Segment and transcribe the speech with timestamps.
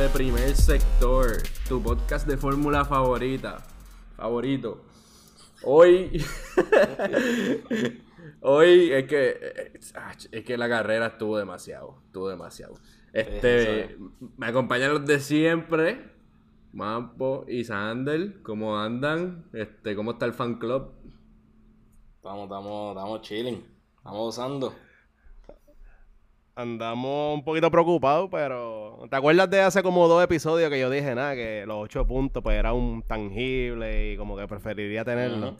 [0.00, 3.58] de Primer Sector, tu podcast de fórmula favorita.
[4.16, 4.82] Favorito.
[5.62, 6.24] Hoy.
[8.40, 9.72] Hoy es que.
[10.32, 11.98] Es que la carrera estuvo demasiado.
[12.06, 12.78] Estuvo demasiado.
[13.12, 13.98] Este.
[14.38, 16.10] Me acompañan los de siempre.
[16.72, 18.40] Mampo y Sander.
[18.40, 19.50] ¿Cómo andan?
[19.52, 20.94] Este, ¿cómo está el fan club?
[22.16, 23.66] Estamos, estamos, estamos chilling.
[23.98, 24.72] Estamos usando
[26.60, 31.14] andamos un poquito preocupados, pero ¿te acuerdas de hace como dos episodios que yo dije,
[31.14, 35.56] nada, que los ocho puntos pues era un tangible y como que preferiría tenerlo?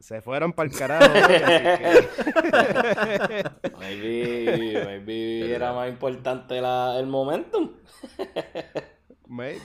[0.00, 1.06] Se fueron para el carajo.
[3.78, 7.70] maybe, maybe era más importante la, el momentum.
[9.28, 9.60] maybe.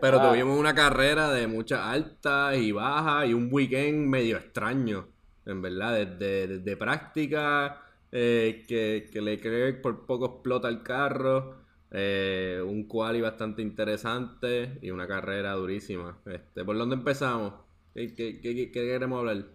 [0.00, 0.30] Pero ah.
[0.30, 5.08] tuvimos una carrera de muchas altas y bajas y un weekend medio extraño,
[5.46, 11.56] en verdad, desde, desde práctica eh, que, que Leclerc por poco explota el carro,
[11.90, 16.18] eh, un quali bastante interesante y una carrera durísima.
[16.26, 17.54] Este, ¿Por dónde empezamos?
[17.94, 19.46] ¿Qué, qué, queremos hablar?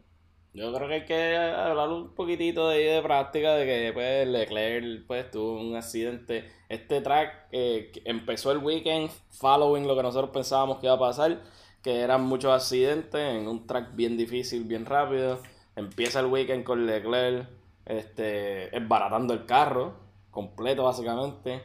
[0.53, 5.05] Yo creo que hay que hablar un poquitito de, de práctica, de que pues, Leclerc
[5.07, 6.49] pues, tuvo un accidente.
[6.67, 11.41] Este track eh, empezó el weekend following lo que nosotros pensábamos que iba a pasar,
[11.81, 15.39] que eran muchos accidentes en un track bien difícil, bien rápido.
[15.75, 17.60] Empieza el weekend con Leclerc
[17.91, 19.93] este, esbaratando el carro
[20.31, 21.61] completo básicamente.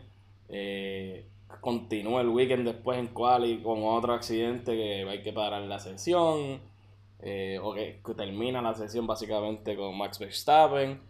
[0.49, 1.29] Eh,
[1.61, 6.61] continúa el weekend después en quali con otro accidente que hay que parar la sesión.
[7.21, 11.01] Eh, o que, termina la sesión básicamente con Max Verstappen.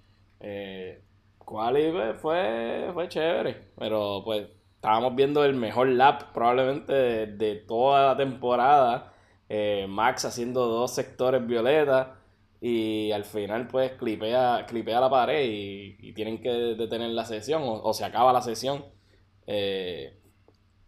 [0.41, 1.01] Eh,
[1.39, 8.09] quali pues, fue, fue chévere, pero pues estábamos viendo el mejor lap probablemente de, toda
[8.09, 9.13] la temporada.
[9.49, 12.09] Eh, Max haciendo dos sectores violetas
[12.61, 17.93] y al final pues clipea, clipea la pared y, tienen que detener la sesión o,
[17.93, 18.85] se acaba la sesión.
[19.47, 20.19] Eh,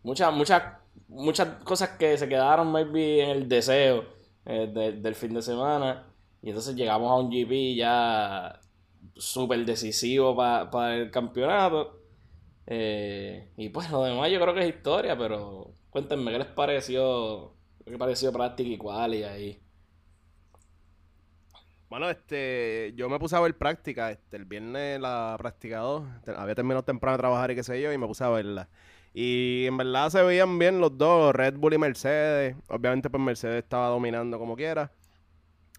[0.03, 0.63] muchas, muchas,
[1.09, 4.05] muchas cosas que se quedaron maybe en el deseo
[4.47, 6.09] eh, del fin de semana
[6.43, 8.61] y entonces llegamos a un GP ya
[9.17, 12.01] súper decisivo para el campeonato.
[12.67, 17.55] Eh, y pues lo demás yo creo que es historia, pero cuéntenme qué les pareció,
[17.85, 19.63] qué pareció práctica y cual y ahí.
[21.89, 26.05] Bueno, este, yo me puse a ver práctica, este, el viernes la práctica 2,
[26.37, 28.69] había terminado temprano de trabajar y qué sé yo, y me puse a verla.
[29.15, 32.57] Y en verdad se veían bien los dos, Red Bull y Mercedes.
[32.69, 34.93] Obviamente, pues Mercedes estaba dominando como quiera.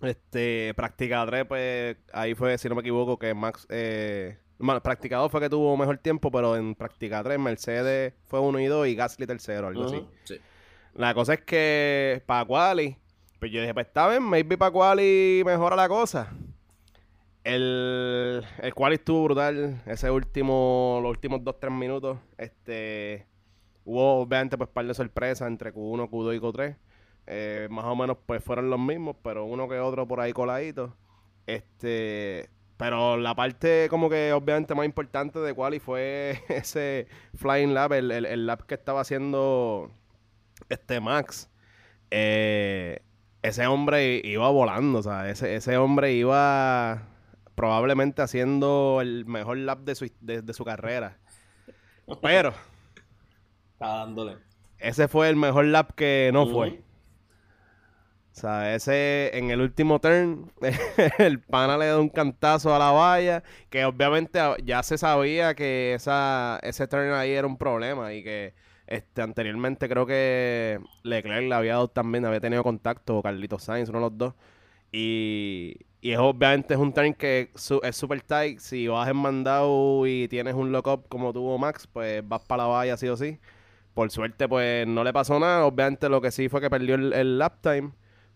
[0.01, 5.17] Este, práctica 3, pues ahí fue, si no me equivoco, que Max, eh, bueno, práctica
[5.17, 8.87] 2 fue que tuvo mejor tiempo, pero en práctica 3 Mercedes fue 1 y 2
[8.87, 10.05] y Gasly tercero, algo así.
[10.95, 12.97] La cosa es que para Quali
[13.39, 16.29] pues yo dije, pues está bien, maybe para Quali mejora la cosa.
[17.43, 19.81] El, el Quali estuvo brutal.
[19.85, 22.19] Ese último, los últimos 2-3 minutos.
[22.37, 23.25] Este.
[23.85, 26.77] Hubo obviamente pues par de sorpresas entre Q1, Q2 y Q3.
[27.27, 30.95] Eh, más o menos pues fueron los mismos, pero uno que otro por ahí coladito.
[31.47, 32.49] Este.
[32.77, 38.11] Pero la parte como que obviamente más importante de Quali fue ese Flying Lab, el,
[38.11, 39.91] el lab que estaba haciendo
[40.69, 41.49] este Max.
[42.11, 43.01] Eh,
[43.41, 47.03] ese hombre iba volando, o sea, ese, ese hombre iba
[47.55, 51.17] probablemente haciendo el mejor lap de su, de, su carrera.
[52.21, 52.53] Pero...
[53.73, 54.37] Está dándole.
[54.77, 56.81] Ese fue el mejor lap que no fue.
[58.31, 60.53] O sea, ese en el último turn,
[61.17, 65.93] el pana le da un cantazo a la valla, que obviamente ya se sabía que
[65.93, 68.53] esa, ese turn ahí era un problema y que
[68.89, 73.99] este, anteriormente creo que Leclerc le había dado también, había tenido contacto, Carlitos Sainz, uno
[73.99, 74.33] de los dos.
[74.91, 78.59] Y, y es, obviamente es un turn que es super tight.
[78.59, 82.69] Si vas en mandado y tienes un lock-up como tuvo Max, pues vas para la
[82.69, 83.39] valla sí o sí.
[83.93, 85.65] Por suerte, pues no le pasó nada.
[85.65, 87.91] Obviamente lo que sí fue que perdió el, lap time.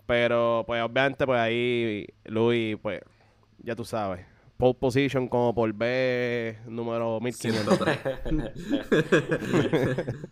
[0.05, 3.01] Pero pues obviamente pues ahí Luis, pues
[3.59, 4.25] ya tú sabes.
[4.57, 7.99] Pole position como por B número 1503.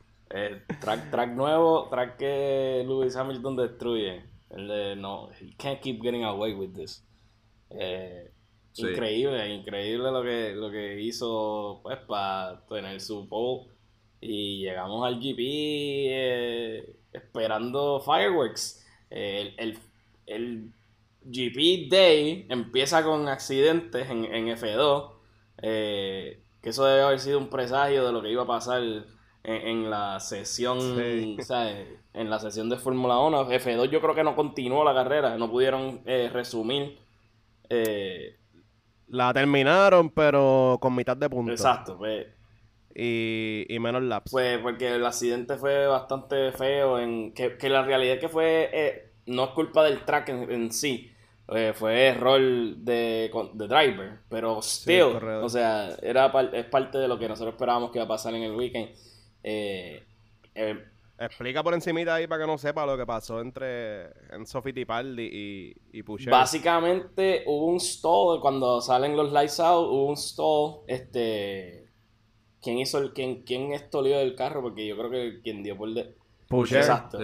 [0.33, 4.23] Eh, track, track nuevo, track que Lewis Hamilton destruye.
[4.49, 7.03] El de no, he can't keep getting away with this.
[7.69, 8.31] Eh,
[8.75, 13.67] increíble, increíble lo que, lo que hizo pues para tener su pole.
[14.21, 18.85] Y llegamos al GP eh, esperando fireworks.
[19.09, 19.79] el, el,
[20.27, 20.71] el,
[21.23, 25.11] GP Day empieza con accidentes en, en F2.
[25.61, 28.81] que eso debe haber sido un presagio de lo que iba a pasar
[29.43, 33.49] en, la sesión, en la sesión de Fórmula 1.
[33.49, 36.99] F2 yo creo que no continuó la carrera, no pudieron eh, resumir.
[37.69, 38.37] Eh,
[39.07, 41.59] la terminaron, pero con mitad de puntos.
[41.59, 42.27] Exacto, pues,
[42.95, 44.31] y, menos laps?
[44.31, 49.11] Pues porque el accidente fue bastante feo, en que, la realidad es que fue, eh,
[49.27, 51.11] no es culpa del track en, sí,
[51.53, 57.19] eh, fue error de, de driver, pero still, o sea, era es parte de lo
[57.19, 58.89] que nosotros esperábamos que iba a pasar en el weekend.
[59.43, 60.03] Eh,
[61.21, 65.99] Explica por encimita ahí para que no sepa lo que pasó entre Enzo Fittipaldi y,
[65.99, 71.91] y Básicamente hubo un stall cuando salen los lights out, hubo un stall, este
[72.59, 74.63] ¿quién hizo el quién quién estolió el carro?
[74.63, 76.15] Porque yo creo que quien dio por de
[76.49, 77.19] Exacto.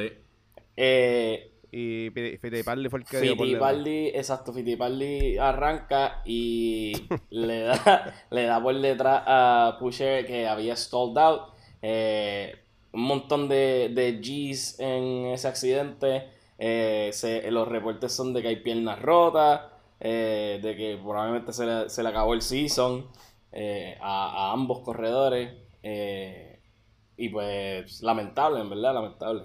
[0.75, 6.93] Eh, y Fittipaldi fue el que dio por Fittipaldi, exacto, Fittipaldi arranca y
[7.31, 11.56] le da le da por detrás a Pusher que había stalled out.
[11.81, 12.55] Eh,
[12.93, 16.29] un montón de, de G's en ese accidente.
[16.57, 17.11] Eh,
[17.51, 19.61] los reportes son de que hay piernas rotas,
[19.99, 23.07] eh, de que probablemente se le, se le acabó el season
[24.01, 25.51] a, ambos corredores.
[27.19, 29.43] y pues lamentable, en verdad, lamentable.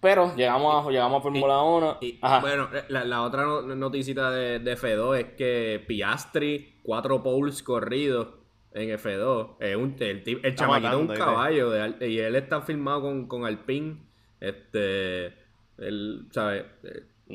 [0.00, 1.98] Pero llegamos a, llegamos a Fórmula 1.
[2.40, 8.28] bueno, la, otra noticita de, de F2 es que Piastri, cuatro poles corridos
[8.76, 9.56] en F2.
[9.60, 13.44] Es un, el, el chamaquito es un caballo de, y él está filmado con, con
[13.44, 14.02] Alpine.
[14.38, 15.26] Este,
[15.78, 16.64] él, ¿sabes?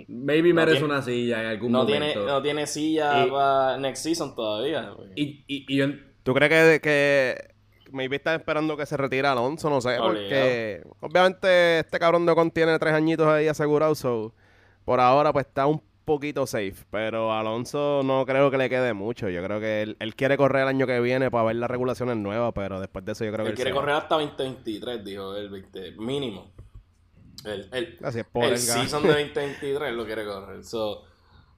[0.07, 2.05] Maybe merece una silla en algún no momento.
[2.05, 4.93] Tiene, no tiene silla para next season todavía.
[5.15, 5.87] Y, y, y yo,
[6.23, 7.55] ¿Tú crees que, que
[7.91, 9.69] maybe está esperando que se retire Alonso?
[9.69, 14.33] No sé, porque obviamente este cabrón de Ocon tiene tres añitos ahí asegurado, so
[14.85, 19.29] por ahora pues está un poquito safe, pero Alonso no creo que le quede mucho.
[19.29, 22.51] Yo creo que él, quiere correr el año que viene para ver las regulaciones nuevas,
[22.53, 25.91] pero después de eso yo creo que él quiere correr hasta 2023, dijo el 20,
[25.93, 26.51] mínimo.
[27.45, 30.63] El, el, el season de 2023 lo quiere correr.
[30.65, 31.05] So,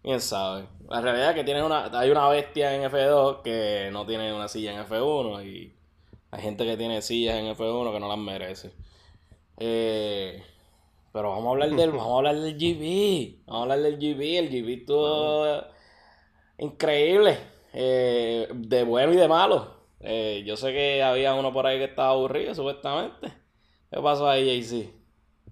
[0.03, 0.67] quién sabe.
[0.87, 4.47] La realidad es que tiene una, hay una bestia en F2 que no tiene una
[4.47, 5.73] silla en F1 y
[6.29, 8.73] hay gente que tiene sillas en F1 que no las merece.
[9.57, 10.43] Eh,
[11.13, 13.45] pero vamos a hablar del, vamos a hablar del GB.
[13.45, 14.39] Vamos a hablar del GB.
[14.39, 15.45] El GB estuvo
[16.57, 17.37] increíble.
[17.71, 19.83] Eh, de bueno y de malo.
[19.99, 23.31] Eh, yo sé que había uno por ahí que estaba aburrido, supuestamente.
[23.91, 24.89] ¿Qué pasó ahí, JC?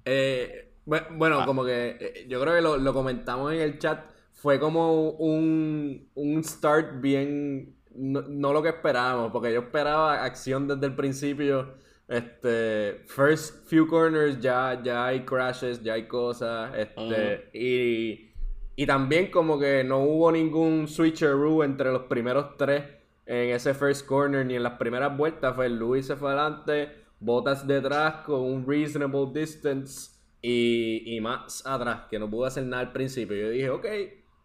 [0.05, 1.45] Eh, bueno, ah.
[1.45, 4.03] como que yo creo que lo, comentamos en el chat.
[4.33, 7.77] Fue como un, un start bien.
[7.93, 11.75] No, no, lo que esperábamos, porque yo esperaba acción desde el principio.
[12.11, 16.73] Este, first few corners ya, ya hay crashes, ya hay cosas.
[16.75, 18.33] Este, y,
[18.75, 22.83] y también como que no hubo ningún switcheroo entre los primeros tres
[23.25, 25.55] en ese first corner ni en las primeras vueltas.
[25.55, 26.89] Fue Luis se fue adelante,
[27.21, 30.11] Botas detrás con un reasonable distance
[30.41, 33.37] y, y Max atrás, que no pudo hacer nada al principio.
[33.37, 33.85] Yo dije, ok,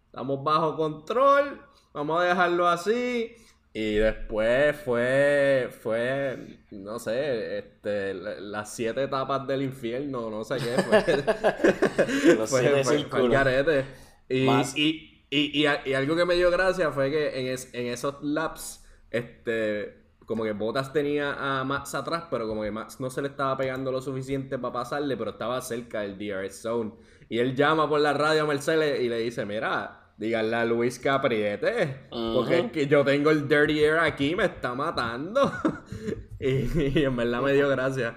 [0.04, 1.60] estamos bajo control,
[1.92, 3.34] vamos a dejarlo así.
[3.78, 10.82] Y después fue, fue, no sé, este, las siete etapas del infierno, no sé qué,
[10.82, 11.02] fue,
[12.46, 13.84] fue, fue,
[14.30, 18.82] Y, y, y, y, algo que me dio gracia fue que en, en esos laps,
[19.10, 23.28] este, como que Bottas tenía a Max atrás, pero como que Max no se le
[23.28, 26.92] estaba pegando lo suficiente para pasarle, pero estaba cerca del DRS zone.
[27.28, 30.98] Y él llama por la radio a Mercedes y le dice, mira, díganle a Luis
[30.98, 32.08] que apriete.
[32.10, 35.52] Porque es que yo tengo el Dirty Air aquí, me está matando.
[36.40, 38.14] y, en verdad me dio gracia.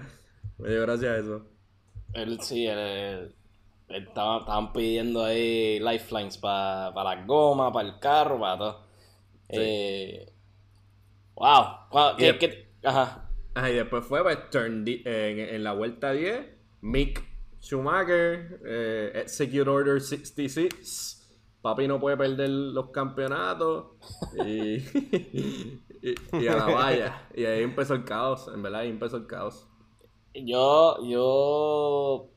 [0.58, 1.46] Me dio gracia eso.
[2.12, 3.34] Él sí, él,
[3.88, 8.84] estaban pidiendo ahí lifelines para la goma, para el carro, para todo.
[9.48, 10.32] Eh,
[11.34, 12.16] wow.
[12.18, 13.30] y Ajá.
[13.54, 16.46] Ajá, y después fue pues, turn en, la vuelta 10,
[16.82, 17.24] Mick
[17.60, 21.19] Schumacher, eh, Execute Order 66.
[21.62, 23.88] Papi no puede perder los campeonatos
[24.46, 24.78] y,
[26.48, 27.28] a la valla.
[27.34, 29.66] Y ahí empezó el caos, en verdad, ahí empezó el caos.
[30.34, 32.30] Yo, yo,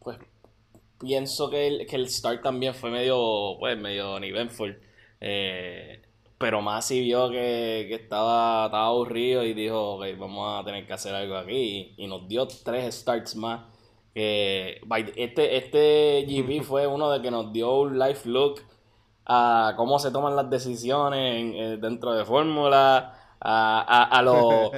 [0.00, 0.18] pues,
[1.00, 4.78] pienso que el, que el start también fue medio, pues, medio uneventful.
[5.20, 6.02] Eh,
[6.36, 11.14] pero Masi vio que, estaba, estaba aburrido y dijo, ok, vamos a tener que hacer
[11.14, 11.94] algo aquí.
[11.96, 13.77] Y, y nos dio tres starts más
[14.18, 18.60] este, este GP fue uno de que nos dio un life look
[19.28, 24.70] a cómo se toman las decisiones eh, dentro de Fórmula, a, a, los,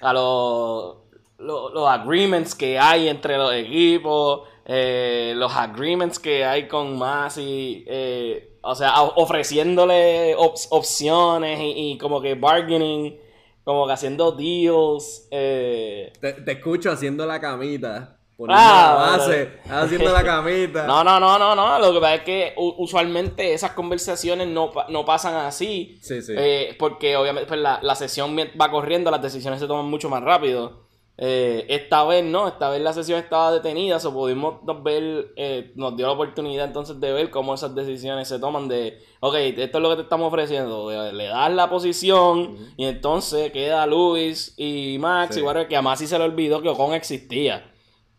[0.00, 0.96] a los,
[1.38, 8.58] los, agreements que hay entre los equipos, eh, los agreements que hay con Masi, eh,
[8.62, 13.18] o sea, ofreciéndole opciones y, como que bargaining,
[13.64, 15.26] como que haciendo deals.
[15.30, 18.15] Te, te escucho haciendo la camita.
[18.36, 20.86] Poniendo ah, la base, haciendo la camita.
[20.86, 21.78] No, no, no, no, no.
[21.78, 25.98] Lo que pasa es que usualmente esas conversaciones no, no pasan así.
[26.02, 26.34] Sí, sí.
[26.36, 30.22] Eh, porque obviamente pues, la, la sesión va corriendo, las decisiones se toman mucho más
[30.22, 30.86] rápido.
[31.18, 35.96] Eh, esta vez no, esta vez la sesión estaba detenida, o pudimos ver, eh, nos
[35.96, 39.82] dio la oportunidad entonces de ver cómo esas decisiones se toman de, ok, esto es
[39.82, 45.38] lo que te estamos ofreciendo, le das la posición y entonces queda Luis y Max
[45.38, 47.72] y bueno, que además sí se le olvidó que Ocon existía.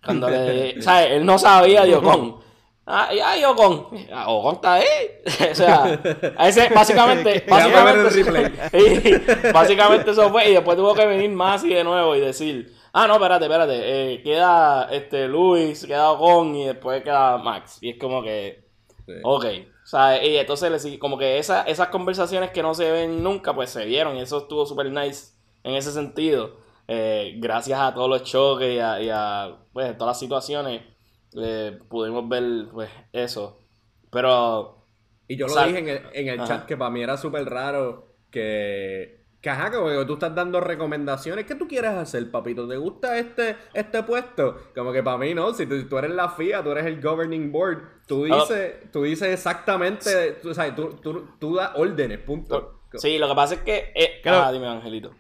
[0.08, 1.12] Cuando le, ¿sabes?
[1.12, 2.38] Él no sabía de Ocon.
[2.86, 3.88] Ah, y Ocon.
[4.12, 4.86] Ah, Ocon está ahí.
[5.52, 6.00] o sea,
[6.40, 10.50] ese, básicamente, básicamente, básicamente eso fue.
[10.50, 14.14] Y después tuvo que venir más y de nuevo y decir, Ah, no, espérate, espérate.
[14.14, 17.78] Eh, queda este Luis, queda Ocon y después queda Max.
[17.82, 18.66] Y es como que.
[19.24, 19.46] Ok.
[19.84, 23.70] O sea, y entonces como que esa, esas conversaciones que no se ven nunca, pues
[23.70, 24.18] se vieron.
[24.18, 25.34] Y eso estuvo súper nice
[25.64, 26.58] en ese sentido.
[26.88, 30.82] Eh, gracias a todos los choques y a, pues, todas las situaciones,
[31.36, 33.60] eh, pudimos ver pues eso.
[34.10, 34.86] Pero.
[35.28, 38.16] Y yo lo dije en el, en el chat que para mí era súper raro
[38.32, 41.46] que que ajá, como que tú estás dando recomendaciones.
[41.46, 42.68] ¿Qué tú quieres hacer, papito?
[42.68, 44.58] ¿Te gusta este, este puesto?
[44.74, 45.54] Como que para mí, ¿no?
[45.54, 48.40] Si tú, eres la FIA, tú eres el governing board, tú ah.
[48.40, 52.82] dices, tú dices exactamente, tú, sabes, tú, tú, das órdenes, punto.
[52.96, 53.92] Sí, lo que pasa es que...
[53.94, 55.12] Eh, ah, dime, Angelito.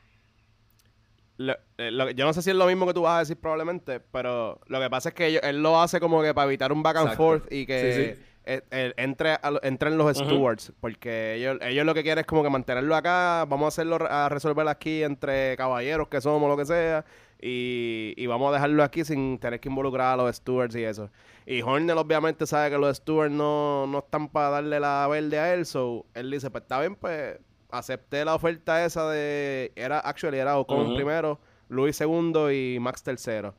[1.39, 4.59] Eh, yo no sé si es lo mismo que tú vas a decir probablemente, pero
[4.67, 7.15] lo que pasa es que él lo hace como que para evitar un back and
[7.15, 8.17] forth y que
[8.47, 13.45] entre, entren los stewards, porque ellos, ellos lo que quieren es como que mantenerlo acá,
[13.45, 17.05] vamos a hacerlo a resolver aquí entre caballeros que somos, lo que sea,
[17.39, 21.09] y, vamos a dejarlo aquí sin tener que involucrar a los stewards y eso.
[21.45, 25.53] Y Horner obviamente sabe que los stewards no, no están para darle la verde a
[25.53, 27.37] él, so él dice, pues está bien, pues
[27.69, 33.53] acepté la oferta esa de, era, actually era Ocon primero, Luis segundo y Max tercero.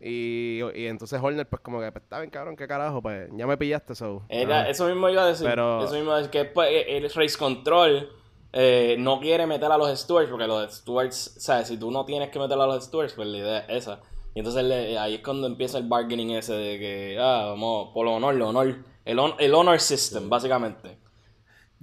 [0.00, 3.46] Y, y, entonces Horner, pues como que, pues, está bien, cabrón, qué carajo, pues ya
[3.46, 5.48] me pillaste, eso eso mismo iba a decir.
[5.48, 8.10] Eso mismo es que pues, e, el Race Control
[8.52, 11.68] eh, no quiere meter a los stewards, porque los stewards, ¿sabes?
[11.68, 14.00] Si tú no tienes que meter a los stewards, pues la idea es esa.
[14.34, 14.64] Y entonces
[14.98, 18.48] ahí es cuando empieza el bargaining ese de que, ah, vamos, por lo honor, lo
[18.48, 20.98] honor, el, el honor system, básicamente.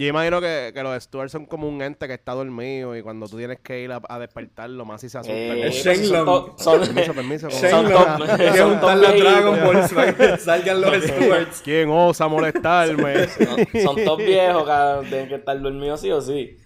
[0.02, 3.28] Yo imagino que, que, los stewards son como un ente que está dormido y cuando
[3.28, 5.36] tú tienes que ir a, a despertarlo más y se asusta.
[5.36, 6.56] Eh, Shenlong.
[6.66, 7.50] Permiso, permiso.
[7.50, 8.36] Shenlong.
[8.36, 11.62] Que juntar Dragon Balls para que salgan los stewards.
[11.64, 13.28] ¿Quién osa molestarme?
[13.84, 16.58] son, todos viejos, que tienen que estar dormidos sí o sí.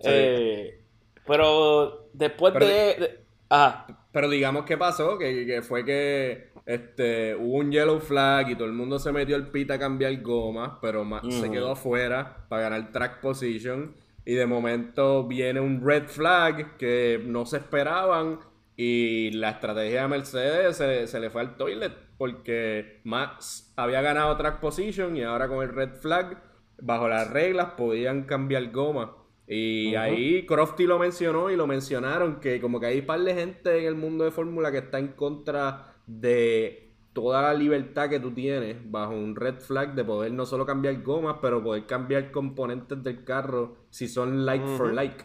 [0.00, 0.84] Eh,
[1.26, 3.24] pero después de...
[3.48, 3.86] Ajá.
[4.12, 8.66] Pero digamos qué pasó, que, que fue que este, hubo un yellow flag y todo
[8.66, 12.92] el mundo se metió el pit a cambiar gomas, pero se quedó afuera para ganar
[12.92, 13.94] track position.
[14.24, 18.38] Y de momento viene un red flag que no se esperaban
[18.76, 20.76] y la estrategia de Mercedes
[21.10, 25.74] se, le fue al toilet porque Max había ganado track position y ahora con el
[25.74, 26.42] red flag,
[26.80, 29.16] bajo las reglas, podían cambiar goma.
[29.46, 33.34] Y ahí Crofty lo mencionó y lo mencionaron que como que hay un par de
[33.34, 38.20] gente en el mundo de Fórmula que está en contra de toda la libertad que
[38.20, 42.30] tú tienes bajo un red flag de poder no solo cambiar gomas, pero poder cambiar
[42.30, 45.24] componentes del carro si son like for like.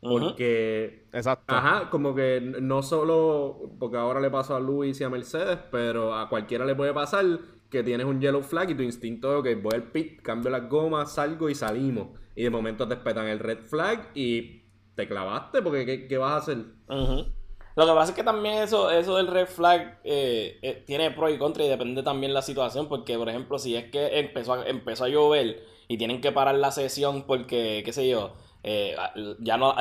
[0.00, 1.54] Porque, Exacto.
[1.54, 6.14] ajá, como que no solo, porque ahora le pasó a Luis y a Mercedes, pero
[6.14, 7.26] a cualquiera le puede pasar
[7.70, 10.68] que tienes un yellow flag y tu instinto es que voy al pit, cambio las
[10.68, 12.08] gomas, salgo y salimos.
[12.34, 14.62] Y de momento te espetan el red flag y
[14.94, 16.64] te clavaste porque ¿qué, vas a hacer?
[17.76, 21.30] Lo que pasa es que también eso, eso del red flag eh, eh, tiene pro
[21.30, 22.88] y contra y depende también la situación.
[22.88, 26.56] Porque, por ejemplo, si es que empezó a, empezó a llover y tienen que parar
[26.56, 28.96] la sesión porque, qué sé yo, eh,
[29.40, 29.74] ya no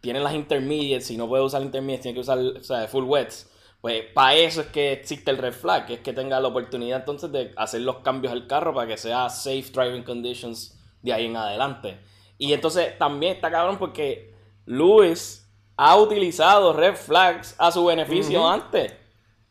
[0.00, 3.50] tienen las intermediates, si no puede usar intermediates, tiene que usar o sea, full wets.
[3.80, 7.00] Pues para eso es que existe el red flag, que es que tenga la oportunidad
[7.00, 11.26] entonces de hacer los cambios al carro para que sea safe driving conditions de ahí
[11.26, 11.98] en adelante.
[12.38, 14.34] Y entonces también está cabrón porque
[14.66, 15.47] Lewis
[15.80, 18.92] ha utilizado red flags a su beneficio antes.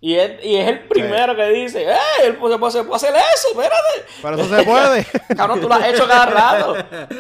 [0.02, 1.98] Y es, y es el primero que dice, ¡eh!
[2.26, 4.06] Él se puede, hacer eso, espérate.
[4.22, 5.08] Pero eso se puede.
[5.38, 6.76] Cabrón, tú lo has hecho cada rato.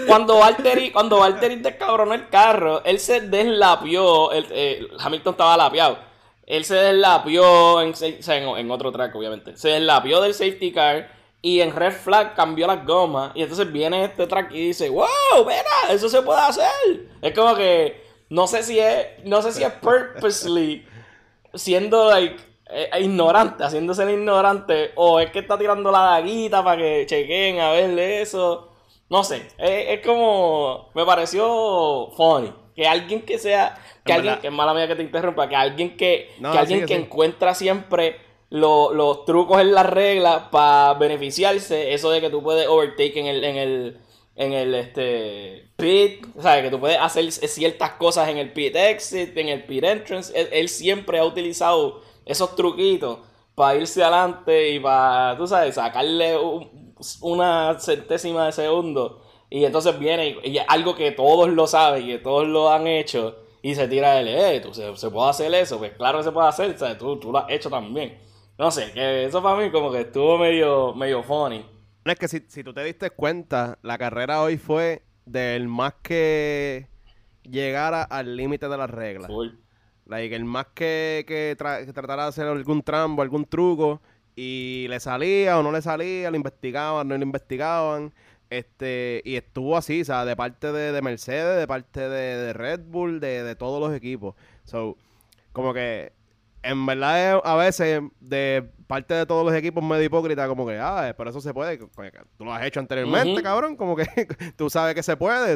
[0.05, 4.29] Cuando Valtteri, cuando Valtteri descabronó el carro, él se deslapió.
[4.33, 5.97] Eh, Hamilton estaba lapiado.
[6.45, 9.55] Él se deslapió en, en, otro track, obviamente.
[9.55, 11.09] Se deslapió del safety car
[11.41, 13.31] y en red flag cambió las gomas.
[13.35, 15.07] Y entonces viene este track y dice, ¡Wow!
[15.45, 15.93] ¡Mira!
[15.93, 17.09] Eso se puede hacer.
[17.21, 20.85] Es como que no sé si es, no sé si es purposely
[21.53, 22.37] siendo like
[22.69, 27.59] eh, ignorante, haciéndose el ignorante, o es que está tirando la daguita para que chequen
[27.59, 28.73] a verle eso.
[29.09, 32.53] No sé, es, como, me pareció funny.
[32.75, 35.95] Que alguien que sea, que alguien, que es mala mía que te interrumpa, que alguien
[35.95, 38.19] que, que alguien que encuentra siempre
[38.49, 41.93] los trucos en las reglas para beneficiarse.
[41.93, 43.97] Eso de que tú puedes overtake en el, en el,
[44.37, 46.25] en el este, pit.
[46.37, 49.83] O sea, que tú puedes hacer ciertas cosas en el pit exit, en el pit
[49.83, 50.31] entrance.
[50.33, 53.19] Él, siempre ha utilizado esos truquitos
[53.55, 56.37] para irse adelante y para, tú sabes, sacarle
[57.21, 59.23] una centésima de segundo.
[59.49, 63.35] Y entonces viene y, algo que todos lo saben y que todos lo han hecho.
[63.63, 65.79] Y se tira el, eh, ¿tú, se, se, puede hacer eso.
[65.79, 66.97] Pues claro que se puede hacer, ¿sabes?
[66.99, 68.19] Tú, tú lo has hecho también.
[68.57, 71.65] No sé, que eso para mí como que estuvo medio, medio funny.
[72.11, 76.87] Es que si, si tú te diste cuenta, la carrera hoy fue del más que
[77.43, 79.29] llegara al límite de las reglas.
[80.05, 84.01] Like, el más que, que, tratara de hacer algún trambo, algún truco,
[84.35, 88.13] y le salía o no le salía, lo investigaban, no lo investigaban.
[88.49, 92.81] Este, y estuvo así, o sea, de parte de, Mercedes, de parte de, de Red
[92.85, 94.35] Bull, de, de, todos los equipos.
[94.63, 94.95] So,
[95.51, 96.13] como que
[96.63, 101.13] en verdad a veces de parte de todos los equipos medio hipócrita como que, ah,
[101.17, 104.05] pero eso se puede, tú lo has hecho anteriormente, cabrón, como que
[104.55, 105.55] tú sabes que se puede,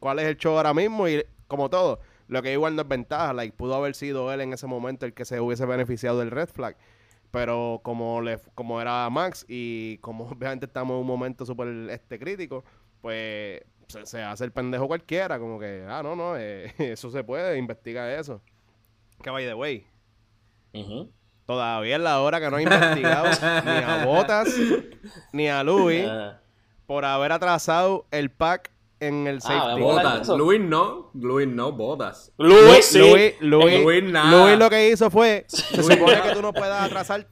[0.00, 3.32] cuál es el show ahora mismo y como todo, lo que igual no es ventaja,
[3.32, 6.48] like, pudo haber sido él en ese momento el que se hubiese beneficiado del red
[6.48, 6.76] flag,
[7.30, 12.18] pero como le como era Max y como obviamente estamos en un momento súper este
[12.18, 12.64] crítico,
[13.02, 13.62] pues
[14.04, 18.14] se, hace el pendejo cualquiera, como que, ah, no, no, eh, eso se puede, investiga
[18.18, 18.40] eso.
[19.22, 19.86] Que by the way,
[21.50, 23.26] Todavía es la hora que no ha investigado
[23.64, 24.54] ni a Botas
[25.32, 26.06] ni a Louis
[26.86, 29.80] por haber atrasado el pack en el ah, safety.
[29.80, 30.28] Botas.
[30.28, 32.30] Louis no, Louis no, Botas.
[32.36, 33.00] Louis sí.
[33.40, 37.26] Louis, Louis, lo que hizo fue, se supone que tú no puedas atrasar,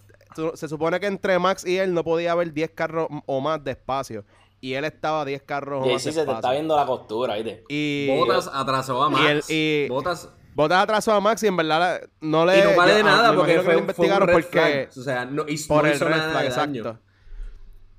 [0.55, 3.71] se supone que entre Max y él no podía haber 10 carros o más de
[3.71, 4.25] espacio.
[4.61, 7.63] Y él estaba 10 carros o más sí, se te está viendo la costura, ¿viste?
[7.69, 9.49] Y, Botas atrasó a Max.
[9.49, 12.59] Y, Botas Botas atrasó a Max y en verdad no le.
[12.59, 14.89] Y no vale de nada porque fue, investigaron porque.
[14.97, 16.99] O sea, no, por el red flag, exacto.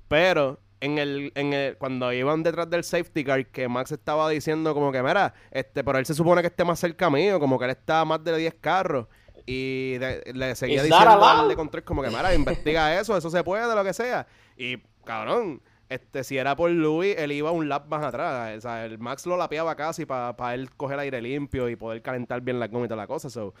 [0.08, 4.74] Pero en el, en el, cuando iban detrás del safety car, que Max estaba diciendo
[4.74, 7.66] como que, mira, este, pero él se supone que esté más cerca mío, como que
[7.66, 9.06] él está a más de 10 carros.
[9.46, 13.74] Y le seguía diciendo al de control como que, mira, investiga eso, eso se puede,
[13.74, 14.26] lo que sea.
[14.56, 18.56] Y, cabrón, este, si era por Louis, él iba un lap más atrás.
[18.56, 22.40] O sea, el Max lo lapeaba casi para él coger aire limpio y poder calentar
[22.40, 23.28] bien la goma y toda la cosa.
[23.28, 23.52] So,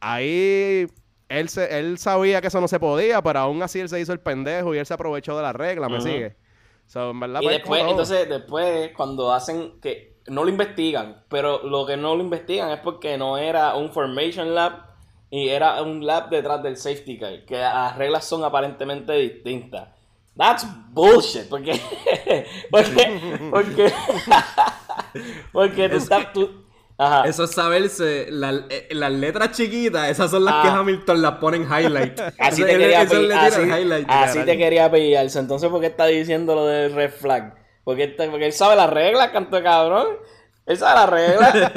[0.00, 0.88] ahí
[1.28, 4.12] él, se, él sabía que eso no se podía, pero aún así él se hizo
[4.12, 6.36] el pendejo y él se aprovechó de la regla, ¿me sigue?
[6.86, 11.62] So, en verdad, y pues, después, entonces, después, cuando hacen que no lo investigan, pero
[11.62, 14.90] lo que no lo investigan es porque no era un formation lap
[15.30, 19.88] y era un lap detrás del safety car, que las reglas son aparentemente distintas.
[20.36, 21.48] That's bullshit.
[21.48, 21.80] Porque.
[22.70, 23.40] porque.
[23.50, 23.92] Porque.
[25.52, 26.26] porque tú estás.
[26.96, 27.24] Ajá.
[27.24, 30.78] Eso es saberse eh, las letras chiquitas, esas son las que ah.
[30.78, 32.20] Hamilton las pone en highlight.
[32.38, 33.52] Así te quería pillar.
[34.06, 35.38] Así, te quería pillarse.
[35.40, 37.54] Entonces, ¿por qué está diciendo lo del red flag?
[37.82, 40.06] Porque, porque él sabe las reglas, canto de cabrón.
[40.66, 41.72] Él sabe las reglas.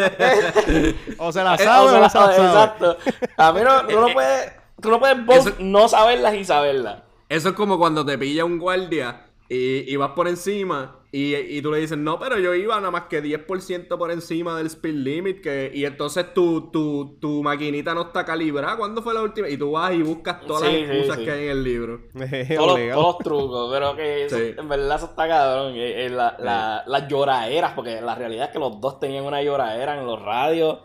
[1.18, 2.36] o se las sabe o se las sabe.
[2.36, 2.98] Exacto.
[3.38, 4.52] A mí no, no puedes.
[4.80, 7.07] Tú no puedes no saberlas y saberlas.
[7.30, 11.80] Eso es como cuando te pilla un guardia y, vas por encima y, tú le
[11.80, 15.72] dices, no, pero yo iba nada más que 10% por encima del speed limit que,
[15.74, 18.76] y entonces tu, tu, tu maquinita no está calibrada.
[18.76, 19.48] ¿Cuándo fue la última?
[19.48, 22.02] Y tú vas y buscas todas las excusas que hay en el libro.
[22.56, 25.74] todos, los, trucos, pero que en verdad eso está cabrón.
[25.76, 29.98] Eh, eh, la, las lloraderas, porque la realidad es que los dos tenían una lloradera
[29.98, 30.80] en los radios,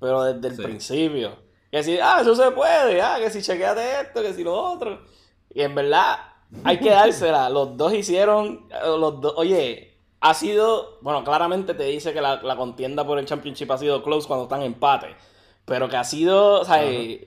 [0.00, 1.36] pero desde el principio.
[1.70, 5.00] Que si, ah, eso se puede, ah, que si chequeate esto, que si lo otro.
[5.58, 6.20] Y en verdad,
[6.62, 7.50] hay que dársela.
[7.50, 8.68] Los dos hicieron.
[8.70, 10.98] Los dos, oye, ha sido.
[11.00, 14.60] Bueno, claramente te dice que la, contienda por el Championship ha sido close cuando están
[14.60, 15.16] en empate.
[15.64, 16.80] Pero que ha sido, o sea,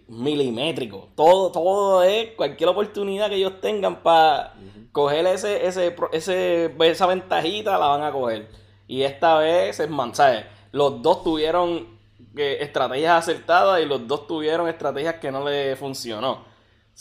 [0.08, 1.10] milimétrico.
[1.14, 2.30] Todo, todo es.
[2.38, 4.54] Cualquier oportunidad que ellos tengan para
[4.94, 8.48] coger ese, ese, ese, esa ventajita, la van a coger.
[8.88, 10.46] Y esta vez es man, ¿sabes?
[10.72, 11.86] Los dos tuvieron
[12.38, 16.50] eh, estrategias acertadas y los dos tuvieron estrategias que no le funcionó.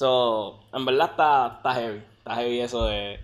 [0.01, 2.03] So, en verdad está, está heavy.
[2.17, 3.21] Está heavy eso de.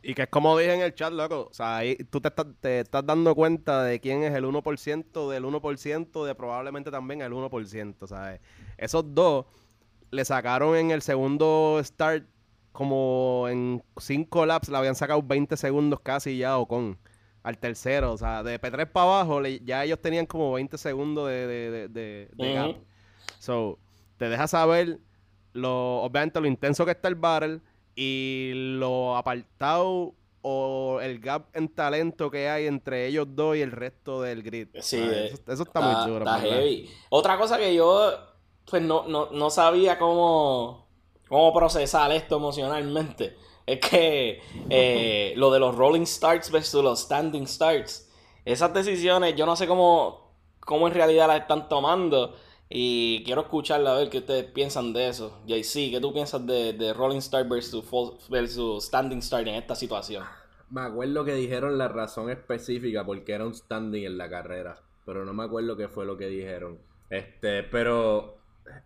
[0.00, 1.48] Y que es como dije en el chat, loco.
[1.50, 5.28] O sea, ahí tú te estás, te estás dando cuenta de quién es el 1%
[5.28, 8.40] del 1% de probablemente también el 1%, ¿sabes?
[8.76, 9.46] Esos dos
[10.12, 12.24] le sacaron en el segundo start
[12.70, 16.96] como en 5 laps, le habían sacado 20 segundos casi ya o con
[17.42, 18.12] al tercero.
[18.12, 22.54] O sea, de P3 para abajo, ya ellos tenían como 20 segundos de, de, de,
[22.54, 22.76] gap.
[23.40, 23.80] So,
[24.16, 25.00] te deja saber
[25.58, 27.60] lo, obviamente lo intenso que está el battle
[27.94, 33.72] y lo apartado o el gap en talento que hay entre ellos dos y el
[33.72, 34.68] resto del grid.
[34.80, 34.98] Sí,
[35.46, 36.18] eso, está, muy chulo.
[36.18, 36.88] Está heavy.
[37.10, 38.12] Otra cosa que yo
[38.70, 40.86] pues no, no, no sabía cómo,
[41.28, 43.36] cómo procesar esto emocionalmente.
[43.68, 44.40] Es que
[44.70, 48.10] eh, lo de los rolling starts versus los standing starts,
[48.46, 52.34] esas decisiones yo no sé cómo, cómo en realidad las están tomando.
[52.70, 55.40] Y quiero escucharla a ver qué ustedes piensan de eso.
[55.46, 57.84] JC, ¿qué tú piensas de, de Rolling Start versus,
[58.28, 60.24] versus Standing Start en esta situación?
[60.70, 64.82] Me acuerdo que dijeron la razón específica porque era un standing en la carrera.
[65.06, 66.78] Pero no me acuerdo qué fue lo que dijeron.
[67.08, 68.36] Este, pero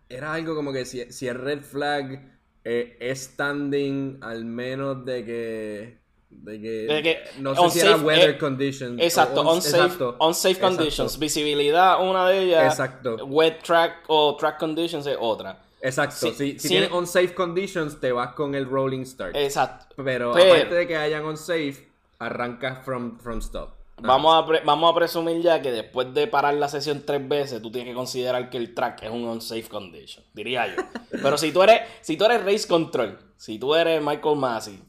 [0.07, 5.25] era algo como que si, si el red flag eh, es standing, al menos de
[5.25, 6.02] que
[6.41, 9.01] de que, no sé si era weather eh, conditions.
[9.01, 11.17] Exacto, unsafe, conditions.
[11.17, 12.73] Visibilidad, una de ellas.
[12.73, 13.25] Exacto.
[13.25, 15.61] Wet track o track conditions es otra.
[15.81, 16.31] Exacto.
[16.33, 19.35] si, si tienes unsafe conditions, te vas con el rolling start.
[19.35, 19.95] Exacto.
[20.03, 23.83] Pero, aparte de que hayan unsafe, arrancas from, from stop.
[24.01, 27.71] Vamos, a vamos a presumir ya que después de parar la sesión tres veces, tú
[27.71, 30.83] tienes que considerar que el track es un unsafe condition, diría yo.
[31.21, 34.79] Pero si tú eres, si tú eres race control, si tú eres Michael Massey,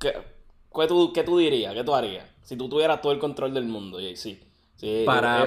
[0.00, 0.14] ¿qué,
[0.74, 1.74] ¿Qué tú, qué tú dirías?
[1.74, 2.28] ¿Qué tú harías?
[2.42, 4.42] Si tú tuvieras todo el control del mundo, y sí.
[4.76, 5.46] sí para,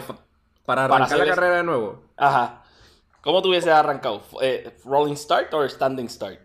[0.66, 2.04] para arrancar la carrera de nuevo.
[2.16, 2.64] Ajá.
[3.22, 4.22] ¿Cómo tú hubieses arrancado?
[4.42, 6.40] Eh, ¿Rolling start o standing start?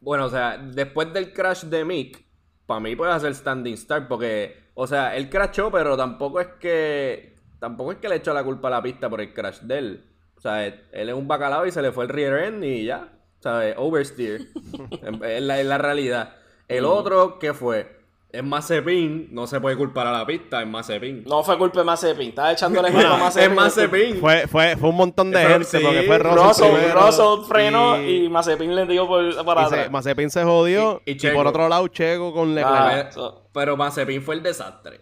[0.00, 2.24] Bueno, o sea, después del crash de Mick,
[2.66, 7.36] para mí puede hacer standing start porque, o sea, él crashó, pero tampoco es que
[7.58, 10.04] tampoco es que le echó la culpa a la pista por el crash de él.
[10.36, 13.08] O sea, él es un bacalao y se le fue el rear end y ya.
[13.40, 13.74] ¿Sabes?
[13.76, 14.42] Oversteer.
[15.22, 16.34] es, la, es la realidad.
[16.68, 17.98] El otro, ¿qué fue?
[18.30, 21.24] Es Mazepin, no se puede culpar a la pista, es Mazepin.
[21.24, 23.50] No fue culpa de Mazepin, estaba echándole culpa a Mazepin.
[23.50, 24.20] Es Mazepin.
[24.20, 26.92] Fue, fue, fue un montón de gente, porque fue Russell.
[26.92, 28.28] Russell, frenó y...
[28.28, 29.90] Mazepin le dio por, para atrás.
[29.90, 33.14] Mazepin se jodió y, por otro lado Checo con Leclerc.
[33.16, 35.00] Ah, pero Mazepin fue el desastre.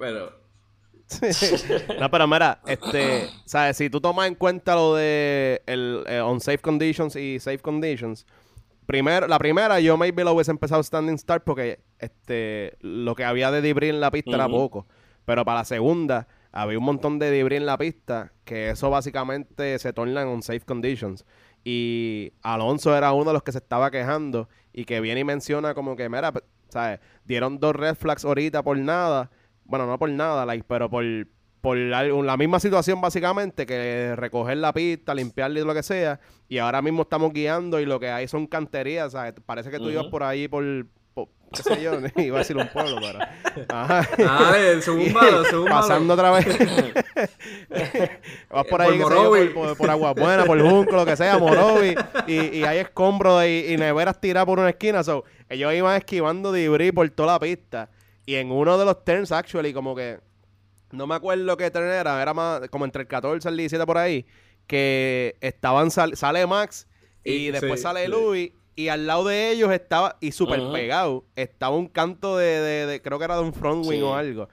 [0.00, 0.32] Pero...
[2.00, 3.76] no, pero mira, este, ¿sabes?
[3.76, 8.26] Si tú tomas en cuenta lo de el, eh, unsafe conditions y safe conditions,
[8.88, 13.50] primero, la primera yo maybe lo hubiese empezado standing start porque este lo que había
[13.50, 14.86] de debris en la pista era poco.
[15.26, 19.78] Pero para la segunda había un montón de debris en la pista que eso básicamente
[19.78, 21.26] se torna en safe conditions.
[21.64, 25.74] Y Alonso era uno de los que se estaba quejando y que viene y menciona
[25.74, 26.32] como que, mira,
[26.70, 27.00] ¿sabes?
[27.26, 29.30] Dieron dos red flags ahorita por nada.
[29.64, 31.04] Bueno, no por nada, like, pero por,
[31.60, 36.58] por la, misma situación básicamente, que recoger la pista, limpiarla y lo que sea, y
[36.58, 39.34] ahora mismo estamos guiando y lo que hay son canterías, ¿sabes?
[39.44, 40.64] Parece que tú ibas por ahí por,
[41.52, 41.92] qué sé yo,
[42.22, 43.18] iba a decir un pueblo, pero...
[43.68, 44.08] Ajá.
[44.24, 44.54] Ah,
[45.68, 46.46] Pasando otra vez.
[48.50, 51.94] Vas por ahí, por, por, Agua Buena, por Junco, lo que sea, Morovi,
[52.26, 56.52] y, y hay escombros y, y neveras tiradas por una esquina, so, ellos iban esquivando
[56.52, 57.90] debris por toda la pista,
[58.26, 60.20] y en uno de los turns, actually, como que
[60.90, 63.86] no me acuerdo qué tren era, era más como entre el 14 y el 17
[63.86, 64.26] por ahí,
[64.66, 66.86] que estaban, sale Max
[67.24, 71.88] y, después sale Louis y al lado de ellos estaba, y súper pegado, estaba un
[71.88, 74.48] canto de, creo que era de un front wing o algo.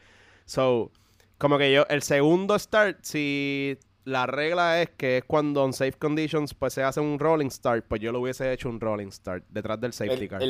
[0.46, 0.92] So,
[1.38, 5.94] como que yo, el segundo start, si la regla es que es cuando en safe
[5.94, 9.44] conditions pues se hace un rolling start, pues yo lo hubiese hecho un rolling start
[9.50, 10.42] detrás del safety car.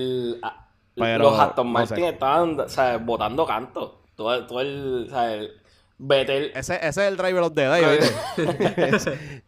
[0.44, 4.04] Ah, los Aston Martin estaban, o sea, botando canto.
[4.16, 5.52] Todo, todo el, o sea, el,
[5.98, 6.52] Vettel.
[6.56, 8.10] Ese, ese, es el driver of the day,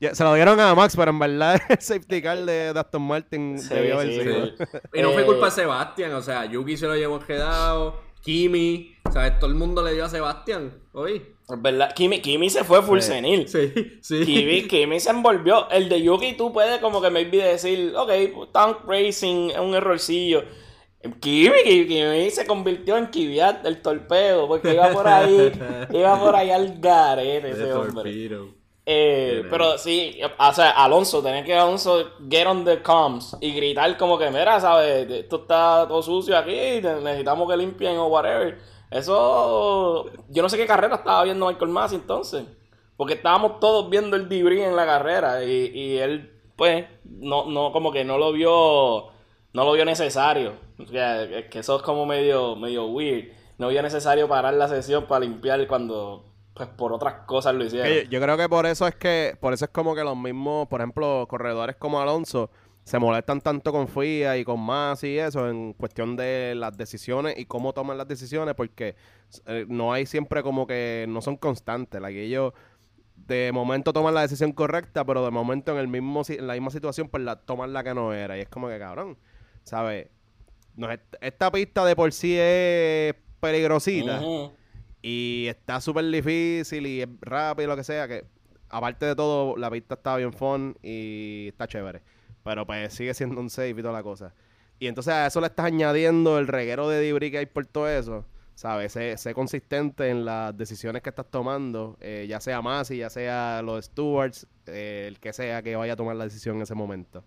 [0.14, 4.00] Se lo dieron a Max, pero en verdad el safety car de, Aston Martin debió
[4.00, 4.48] haber sido.
[4.94, 9.40] Y no fue culpa de Sebastián, o sea, Yuki se lo llevó quedado, Kimi, sea,
[9.40, 11.22] todo el mundo le dio a Sebastián, hoy.
[11.50, 13.48] Es verdad, Kimi, Kimi se fue full senil.
[13.48, 14.26] Sí, sí.
[14.26, 15.70] Kimi, Kimi se envolvió.
[15.70, 20.44] El de Yuki tú puedes como que maybe decir, ok, tank racing es un errorcillo.
[21.20, 25.52] Kimi, Kimi, se convirtió en Kiviat, el torpedo, porque iba por ahí,
[25.92, 28.12] iba por ahí al garete ese hombre.
[28.90, 33.98] Eh, pero sí, o sea, Alonso, tenía que Alonso get on the comms y gritar
[33.98, 35.10] como que, mira, ¿sabes?
[35.10, 38.58] Esto está todo sucio aquí, necesitamos que limpien o whatever.
[38.90, 42.46] Eso, yo no sé qué carrera estaba viendo Michael Masi entonces,
[42.96, 47.74] porque estábamos todos viendo el debris en la carrera y, y él, pues, no, no,
[47.74, 49.17] como que no lo vio
[49.58, 50.54] no lo vio necesario.
[50.78, 53.30] que eso es como medio, medio weird.
[53.58, 58.08] No vio necesario parar la sesión para limpiar cuando pues por otras cosas lo hicieron.
[58.08, 60.82] Yo, creo que por eso es que, por eso es como que los mismos, por
[60.82, 62.52] ejemplo, corredores como Alonso
[62.84, 67.34] se molestan tanto con FIA y con más y eso en cuestión de las decisiones
[67.40, 68.96] y cómo toman las decisiones porque
[69.48, 72.00] eh, no hay siempre como que no son constantes.
[72.00, 72.54] La que ellos
[73.16, 76.70] de momento toman la decisión correcta, pero de momento en el mismo en la misma
[76.70, 79.18] situación pues la toman la que no era y es como que cabrón.
[79.68, 80.08] ¿Sabes?
[80.76, 80.88] No,
[81.22, 84.22] esta pista de por sí es peligrosita
[85.02, 88.26] y está súper difícil y es rápido y lo que sea, que
[88.70, 92.02] aparte de todo, la pista está bien fun y está chévere.
[92.44, 94.34] pero pues sigue siendo un safe y toda la cosa.
[94.80, 97.90] Y entonces a eso le estás añadiendo el reguero de debris que hay por todo
[97.90, 98.26] eso.
[98.56, 98.94] ¿Sabes?
[98.94, 103.86] Sé, consistente en las decisiones que estás tomando, eh, ya sea Masi, ya sea los
[103.86, 107.24] stewards, eh, el que sea que vaya a tomar la decisión en ese momento.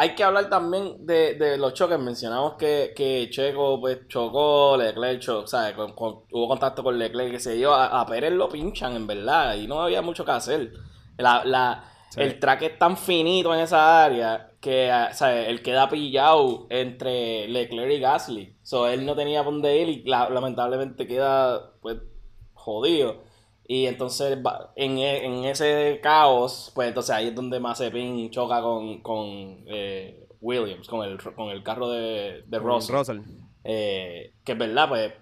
[0.00, 1.98] Hay que hablar también de, los choques.
[1.98, 5.74] Mencionamos que, que, Checo pues chocó, Leclerc chocó, ¿sabes?
[5.76, 7.74] hubo contacto con Leclerc, que se dio.
[7.74, 10.72] A, a, Pérez lo pinchan, en verdad, y no había mucho que hacer.
[11.18, 11.84] La, la,
[12.16, 15.48] El track es tan finito en esa área que ah, ¿sabes?
[15.48, 18.56] él queda pillado entre Leclerc y Gasly.
[18.62, 21.98] So, él no tenía dónde ir y lamentablemente queda pues
[22.54, 23.20] jodido.
[23.70, 24.36] Y entonces
[24.74, 30.26] en, e, en, ese caos, pues entonces ahí es donde Mazepin choca con, con eh,
[30.40, 33.20] Williams, con el, con el carro de, de Russell.
[33.62, 35.12] Eh, que es verdad, pues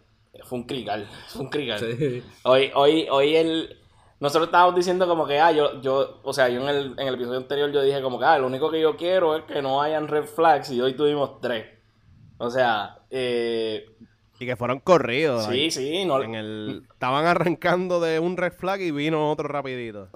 [0.44, 1.06] fue un crical.
[1.28, 2.22] Fue un crical.
[2.44, 3.76] Hoy, hoy, hoy el
[4.18, 7.16] nosotros estábamos diciendo como que, ah, yo, yo, o sea, yo en el, en el
[7.16, 9.82] episodio anterior yo dije como que, ah, lo único que yo quiero es que no
[9.82, 11.66] hayan red flags y hoy tuvimos tres.
[12.38, 13.84] O sea, eh...
[14.40, 15.46] Y que fueron corridos.
[15.46, 16.04] Sí, sí.
[16.04, 16.22] No...
[16.22, 16.84] En el...
[16.92, 20.08] Estaban arrancando de un red flag y vino otro rapidito.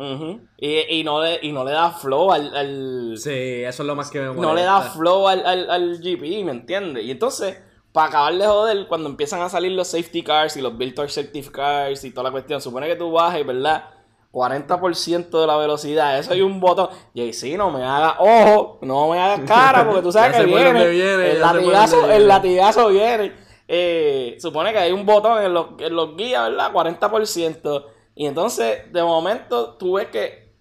[0.59, 3.15] y, y, no le, y no le da flow al, al...
[3.17, 4.47] Sí, eso es lo más que me molesta.
[4.47, 7.05] No le da flow al, al, al GP, ¿me entiendes?
[7.05, 7.57] Y entonces
[7.93, 11.43] para acabar de joder, cuando empiezan a salir los safety cars y los virtual safety
[11.43, 13.85] cars y toda la cuestión, supone que tú bajes, ¿verdad?
[14.33, 16.89] 40% de la velocidad, eso hay un botón.
[17.13, 21.33] Y sí, no me haga ojo, no me hagas cara, porque tú sabes que viene,
[21.33, 23.42] el, latigazo, el latigazo viene.
[23.75, 26.71] Eh, supone que hay un botón en los, en los guías, ¿verdad?
[26.75, 27.87] 40%.
[28.15, 30.53] Y entonces, de momento, tú ves que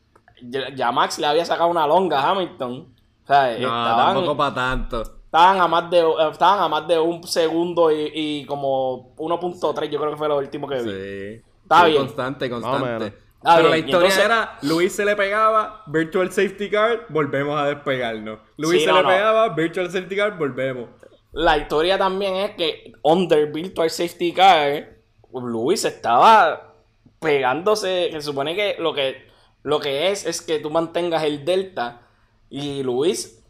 [0.74, 2.96] ya Max le había sacado una longa a Hamilton.
[3.24, 5.02] O sea, no, tampoco para tanto.
[5.02, 10.00] Estaban a más de, estaban a más de un segundo y, y como 1.3, yo
[10.00, 10.90] creo que fue lo último que vi.
[10.90, 11.52] Sí.
[11.64, 12.04] Está bien.
[12.04, 13.14] Constante, constante.
[13.44, 18.40] Pero la historia era, Luis se le pegaba, Virtual Safety Car, volvemos a despegarnos.
[18.56, 20.88] Luis se le pegaba, Virtual Safety Car, volvemos.
[21.32, 24.98] La historia también es que under Virtual Safety Car,
[25.34, 26.74] Luis estaba
[27.20, 29.30] pegándose, se supone que lo que
[29.64, 32.02] lo que es es que tú mantengas el delta
[32.50, 33.42] y Luis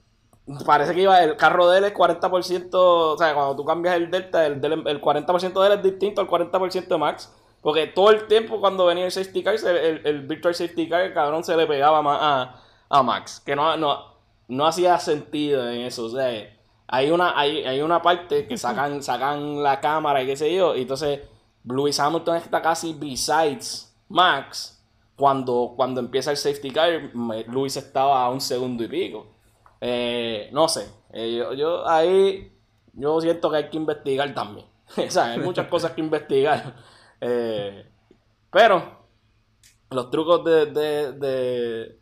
[0.65, 4.09] parece que iba el carro de él es 40%, o sea, cuando tú cambias el
[4.11, 7.33] Delta, el, el 40% de él es distinto al 40% de Max.
[7.61, 11.13] Porque todo el tiempo cuando venía el safety car, el, el virtual safety car, el
[11.13, 13.39] cabrón se le pegaba más a, a Max.
[13.45, 14.15] Que no, no,
[14.47, 16.05] no hacía sentido en eso.
[16.05, 16.31] O sea,
[16.91, 20.75] hay una, hay, hay una parte que sacan, sacan la cámara y qué sé yo.
[20.75, 21.21] Y entonces
[21.63, 24.77] Lewis Hamilton está casi besides Max.
[25.15, 27.11] Cuando, cuando empieza el safety car,
[27.47, 29.27] Luis estaba a un segundo y pico.
[29.79, 32.51] Eh, no sé, eh, yo, ahí
[32.93, 34.65] yo siento que hay que investigar también.
[34.97, 36.75] o sea, hay muchas cosas que investigar.
[37.23, 37.85] Eh,
[38.51, 38.81] pero
[39.91, 41.99] los trucos de, de,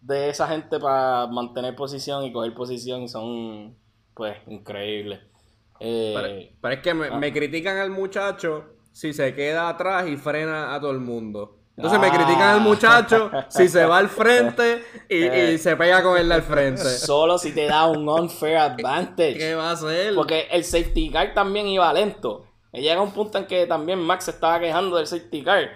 [0.00, 3.76] de, esa gente para mantener posición y coger posición son
[4.16, 5.20] pues increíbles.
[5.78, 10.80] pero, es que me, me critican al muchacho si se queda atrás y frena a
[10.80, 11.58] todo el mundo.
[11.76, 15.58] Entonces me critican al muchacho si se va al frente y, eh.
[15.58, 16.82] se pega con él al frente.
[16.82, 19.36] Solo si te da un unfair advantage.
[19.36, 20.14] ¿Qué va a hacer?
[20.14, 22.46] Porque el safety car también iba lento.
[22.72, 25.68] Llega un punto en que también Max se estaba quejando del safety car.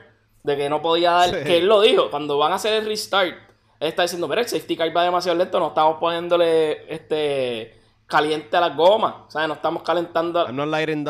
[0.43, 1.45] De que no podía dar.
[1.45, 2.11] Que él lo dijo.
[2.11, 3.37] Cuando van a hacer el restart,
[3.79, 5.61] él está diciendo: Mira, el safety car va demasiado lento.
[5.61, 7.80] No estamos poniéndole este
[8.11, 9.15] caliente las gomas.
[9.29, 10.51] O sea, no estamos calentando.
[10.53, 11.07] No lighting,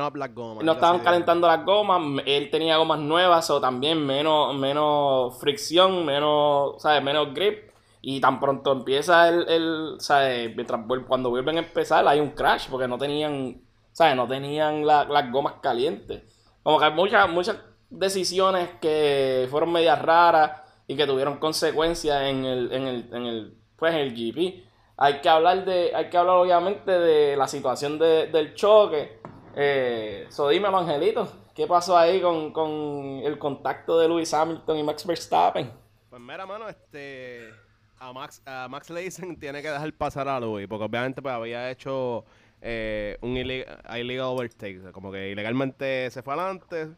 [0.00, 0.64] up las gomas.
[0.64, 2.22] No estaban calentando las gomas.
[2.26, 7.02] Él tenía gomas nuevas o también menos, menos fricción, menos, ¿sabes?
[7.02, 7.70] Menos grip.
[8.02, 10.54] Y tan pronto empieza el, el ¿sabes?
[10.54, 14.14] Mientras, cuando vuelven a empezar hay un crash porque no tenían, ¿sabes?
[14.14, 16.22] No tenían las gomas calientes.
[16.62, 17.56] Como que hay muchas, muchas
[17.88, 23.58] decisiones que fueron medias raras y que tuvieron consecuencias en el, en el, en el,
[23.76, 24.73] pues, en el GP.
[24.96, 29.18] Hay que hablar de, hay que hablar obviamente de la situación del choque.
[29.56, 35.06] Eh, so dímelo, Angelito, ¿qué pasó ahí con, el contacto de Lewis Hamilton y Max
[35.06, 35.70] Verstappen?
[36.10, 37.50] Pues mira, mano, este
[37.98, 41.70] a Max, a Max le tiene que dejar pasar a Lewis, porque obviamente pues había
[41.70, 42.24] hecho
[42.60, 46.88] eh, un illegal, overtake, como que ilegalmente se fue adelante,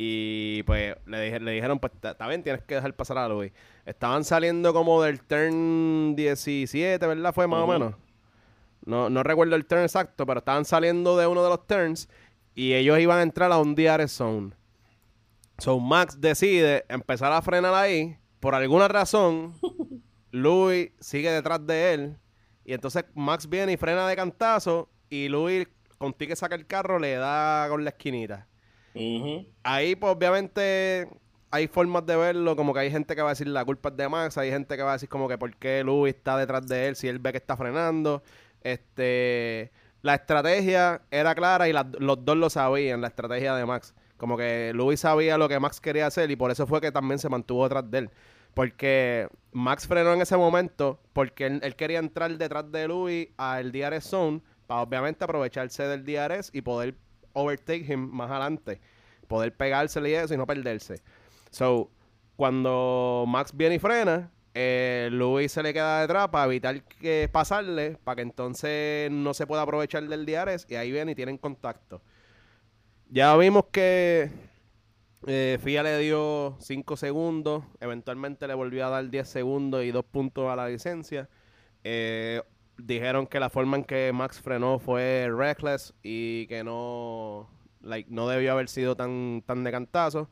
[0.00, 3.50] y pues le, le dijeron, pues está bien, tienes que dejar pasar a Luis.
[3.84, 7.34] Estaban saliendo como del turn 17, ¿verdad?
[7.34, 7.96] Fue más o menos.
[8.86, 12.08] No, no recuerdo el turn exacto, pero estaban saliendo de uno de los turns
[12.54, 14.52] y ellos iban a entrar a un DRS zone.
[15.58, 18.16] So Max decide empezar a frenar ahí.
[18.38, 19.54] Por alguna razón,
[20.30, 22.16] Louis sigue detrás de él.
[22.64, 24.90] Y entonces Max viene y frena de cantazo.
[25.10, 25.66] Y Louis,
[25.98, 28.46] contigo que saca el carro, le da con la esquinita.
[29.62, 31.08] Ahí, pues, obviamente,
[31.50, 33.96] hay formas de verlo, como que hay gente que va a decir la culpa es
[33.96, 36.66] de Max, hay gente que va a decir como que por qué Luis está detrás
[36.66, 38.22] de él si él ve que está frenando.
[38.62, 39.70] Este,
[40.02, 43.94] la estrategia era clara y los dos lo sabían, la estrategia de Max.
[44.16, 47.18] Como que Luis sabía lo que Max quería hacer y por eso fue que también
[47.18, 48.10] se mantuvo detrás de él.
[48.54, 54.04] Porque Max frenó en ese momento porque él, quería entrar detrás de Louis al DRS
[54.04, 56.94] zone para obviamente aprovecharse del DRS y poder
[57.38, 58.80] overtake him más adelante.
[59.26, 61.02] Poder pegársele y eso y no perderse.
[61.50, 61.90] So,
[62.36, 67.98] cuando Max viene y frena, eh, Louis se le queda detrás para evitar que pasarle,
[68.02, 72.02] para que entonces no se pueda aprovechar del DRS y ahí viene y tienen contacto.
[73.10, 74.30] Ya vimos que
[75.26, 80.04] eh, FIA le dio 5 segundos, eventualmente le volvió a dar 10 segundos y 2
[80.04, 81.28] puntos a la licencia.
[81.84, 82.42] Eh,
[82.78, 87.48] dijeron que la forma en que Max frenó fue reckless y que no,
[87.82, 90.30] like, no debió haber sido tan, tan de cantazo.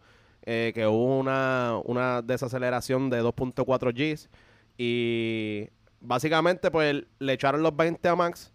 [0.49, 4.31] Eh, que hubo una, una desaceleración de 2.4 Gs
[4.79, 5.69] y
[6.01, 8.53] básicamente pues le echaron los 20 a Max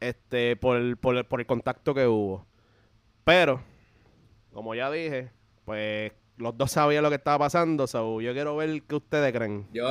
[0.00, 2.46] este, por, por, por el contacto que hubo.
[3.24, 3.60] Pero,
[4.50, 5.30] como ya dije,
[5.66, 9.66] pues los dos sabían lo que estaba pasando, so yo quiero ver qué ustedes creen.
[9.72, 9.86] Yo,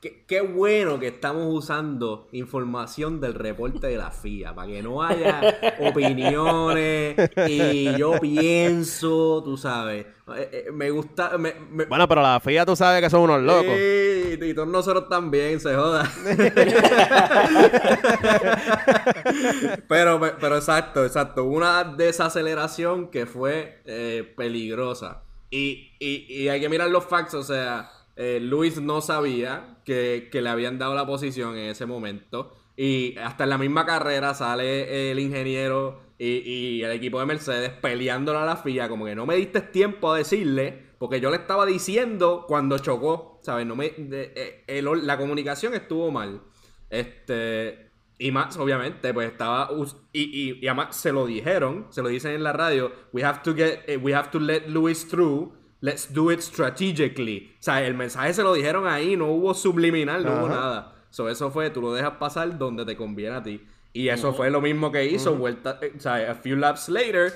[0.00, 5.76] qué, bueno que estamos usando información del reporte de la FIA, para que no haya
[5.80, 7.16] opiniones
[7.48, 10.06] y yo pienso, tú sabes.
[10.36, 11.32] Eh, eh, me gusta.
[11.36, 13.74] Bueno, pero la FIA tú sabes que son unos locos.
[13.74, 16.10] Sí, y todos nosotros también, se joda.
[19.88, 21.44] pero, pero exacto, exacto.
[21.44, 25.24] Una desaceleración que fue eh, peligrosa.
[25.52, 30.48] Y, y, hay que mirar los facts, o sea, eh, Luis no sabía que, le
[30.48, 32.54] habían dado la posición en ese momento.
[32.74, 38.38] Y hasta en la misma carrera sale el ingeniero y, el equipo de Mercedes peleándolo
[38.38, 41.66] a la FIA, como que no me diste tiempo a decirle, porque yo le estaba
[41.66, 43.66] diciendo cuando chocó, ¿sabes?
[43.66, 46.40] No me, eh, la comunicación estuvo mal.
[46.88, 47.91] Este,
[48.22, 49.68] y Max, obviamente, pues estaba.
[50.12, 52.92] Y, y, a Max se lo dijeron, se lo dicen en la radio.
[53.12, 53.80] We have to get.
[53.88, 55.52] Eh, we have to let Lewis through.
[55.80, 57.50] Let's do it strategically.
[57.58, 60.94] O sea, el mensaje se lo dijeron ahí, no hubo subliminal, no hubo nada.
[61.10, 63.60] So, eso fue, tú lo dejas pasar donde te conviene a ti.
[63.92, 67.32] Y eso fue lo mismo que hizo, vuelta, eh, o sea, a few laps later,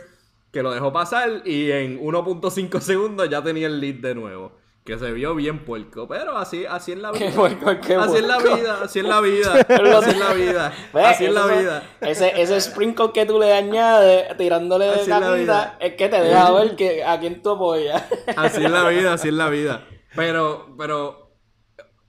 [0.52, 4.52] que lo dejó pasar y en 1.5 segundos ya tenía el lead de nuevo
[4.86, 7.26] que se vio bien puerco, pero así, así es la vida.
[7.26, 11.46] así es la vida, así es la vida, así es la vida, así es la
[11.46, 11.82] vida.
[12.00, 16.76] Ese, ese sprinkle que tú le añades tirándole de capita es que te deja ver
[16.76, 18.00] que, a quién tú apoyas.
[18.36, 19.86] Así es la vida, así es la vida.
[20.14, 21.36] Pero, pero,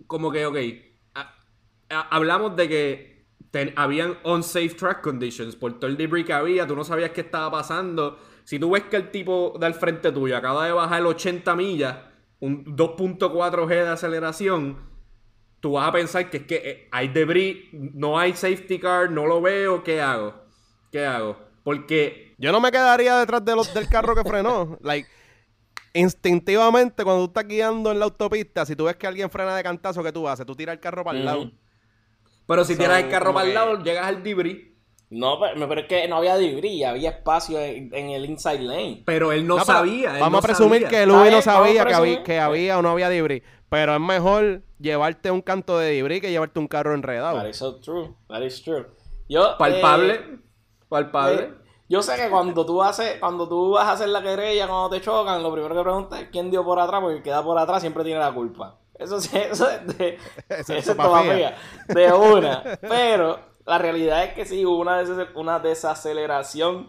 [0.06, 0.58] como que, ok,
[1.90, 3.28] hablamos de que
[3.76, 7.52] habían unsafe track conditions por todo el debris que había, tú no sabías qué estaba
[7.52, 8.18] pasando.
[8.46, 11.96] Si tú ves que el tipo del frente tuyo acaba de bajar 80 millas
[12.40, 14.78] un 2.4G de aceleración,
[15.60, 19.26] tú vas a pensar que es que eh, hay debris, no hay safety car, no
[19.26, 20.36] lo veo, ¿qué hago?
[20.92, 21.38] ¿Qué hago?
[21.64, 22.36] Porque...
[22.38, 24.78] Yo no me quedaría detrás de los, del carro que frenó.
[24.82, 25.10] like,
[25.94, 29.64] instintivamente, cuando tú estás guiando en la autopista, si tú ves que alguien frena de
[29.64, 30.46] cantazo, ¿qué tú haces?
[30.46, 31.52] Tú tiras el carro para el lado.
[32.48, 34.68] Pero si tiras el carro para el lado, llegas al debris.
[35.10, 39.04] No, pero, es que no había debris, había espacio en, el inside lane.
[39.06, 40.18] Pero él no, sabía.
[40.20, 43.42] vamos a presumir que Luis no sabía que había, que había, o no había debris.
[43.70, 47.38] Pero es mejor llevarte un canto de debris que llevarte un carro enredado.
[47.38, 48.16] That is so true.
[48.28, 48.86] That is true.
[49.30, 50.14] Yo, palpable.
[50.14, 50.40] Eh,
[50.90, 51.42] palpable.
[51.42, 51.54] Eh,
[51.90, 55.02] yo sé que cuando tú haces, cuando tú vas a hacer la querella, cuando te
[55.02, 57.58] chocan, lo primero que preguntas es quién dio por atrás, porque el que da por
[57.58, 58.78] atrás siempre tiene la culpa.
[58.98, 60.18] Eso sí, eso es de,
[60.50, 60.86] eso es
[61.88, 62.64] de una.
[62.82, 65.04] Pero la realidad es que sí, hubo una,
[65.36, 66.88] una desaceleración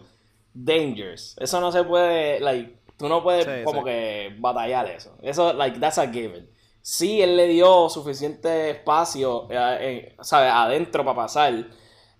[0.53, 1.35] dangerous.
[1.37, 5.15] Eso no se puede, like, tú no puedes como que batallar eso.
[5.21, 6.49] Eso, like, that's a given.
[6.81, 10.51] Sí, él le dio suficiente espacio, eh, ¿sabes?
[10.53, 11.65] Adentro para pasar.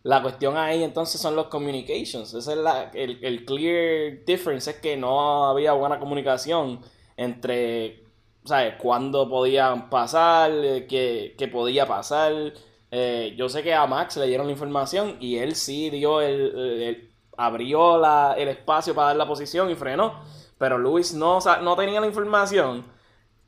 [0.04, 2.34] La cuestión ahí entonces son los communications.
[2.34, 6.82] Ese es la, el, el clear difference, es que no había buena comunicación
[7.16, 8.04] entre,
[8.44, 8.76] ¿sabes?
[8.76, 12.54] Cuándo podían pasar, eh, qué, qué podía pasar
[12.92, 17.12] eh, yo sé que a Max le dieron la información y él sí dio el,
[17.38, 18.04] abrió
[18.36, 20.22] el espacio para dar la posición y frenó.
[20.58, 22.86] Pero Luis no, no tenía la información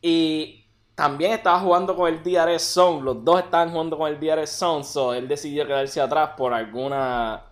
[0.02, 0.66] y
[0.96, 3.02] también estaba jugando con el DRS Zone.
[3.02, 7.46] Los dos estaban jugando con el DRS Zone, so él decidió quedarse atrás por alguna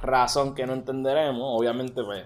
[0.00, 1.42] razón que no entenderemos.
[1.42, 2.24] Obviamente, pues,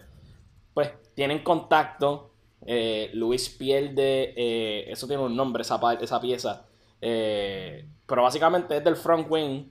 [0.75, 2.33] pues tienen contacto.
[2.67, 6.67] Eh, Luis pierde, eh, eso tiene un nombre, esa, esa pieza.
[8.09, 9.69] Pero básicamente es del front wing.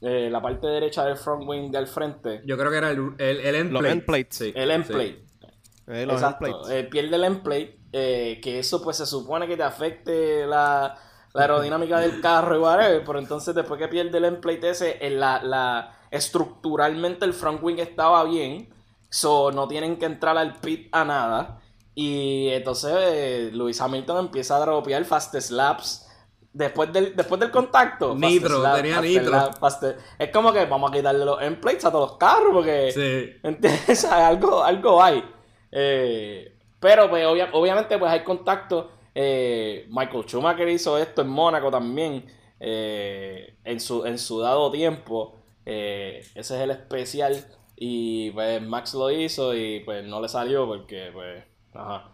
[0.00, 2.42] Eh, la parte derecha del front wing del frente.
[2.46, 4.52] Yo creo que era el, el, el end plate.
[4.54, 5.24] El end plate.
[5.88, 6.70] Eh, Exacto.
[6.70, 7.78] Eh, pierde el end plate.
[7.92, 10.98] eh, que eso pues se supone que te afecte la,
[11.34, 15.42] aerodinámica del carro y whatever, pero entonces después que pierde el emplate ese, en la,
[15.42, 18.68] la, estructuralmente el front wing estaba bien,
[19.10, 21.60] so no tienen que entrar al pit a nada,
[21.94, 26.05] y entonces eh, Luis Hamilton empieza a dropear fast slaps
[26.56, 28.14] después del, después del contacto.
[28.14, 29.50] Nitro, tenía nitro.
[30.18, 32.90] es como que vamos a quitarle los emplates a todos los carros porque.
[32.92, 33.38] Sí.
[33.46, 34.04] ¿Entiendes?
[34.10, 35.22] algo, algo hay.
[35.70, 38.90] Eh, pero pues obviamente pues hay contacto.
[39.14, 42.24] Eh, Michael Schumacher hizo esto en Mónaco también.
[42.58, 45.36] Eh, en, su, en su dado tiempo.
[45.64, 47.36] ese es el especial.
[47.76, 51.44] Y pues Max lo hizo y pues no le salió porque pues.
[51.74, 52.10] Ajá.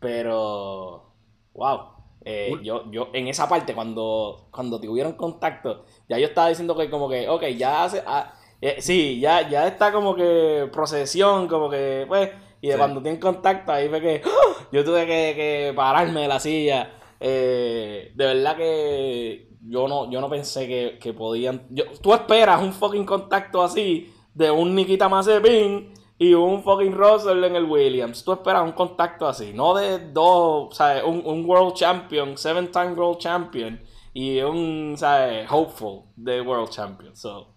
[0.00, 1.12] Pero.
[1.52, 1.93] Wow.
[2.24, 6.88] Eh, yo, yo, en esa parte, cuando, cuando tuvieron contacto, ya yo estaba diciendo que
[6.88, 11.68] como que, ok, ya hace, ah, eh, sí, ya, ya está como que procesión, como
[11.68, 12.30] que, pues,
[12.62, 14.66] y de cuando tienen contacto, ahí fue que ¡ah!
[14.72, 16.94] yo tuve que, pararme de la silla.
[17.20, 21.66] Eh, de verdad que yo no, yo no pensé que, podían.
[21.68, 27.44] Yo, tú esperas un fucking contacto así de un Nikita Mazepin y un fucking Russell
[27.44, 28.24] en el Williams.
[28.24, 31.02] Tú esperas un contacto así, no de dos, ¿sabes?
[31.04, 33.80] Un, un World Champion, seven time World Champion
[34.12, 35.46] y un, ¿sabes?
[35.50, 37.16] Hopeful de World Champion.
[37.16, 37.48] So.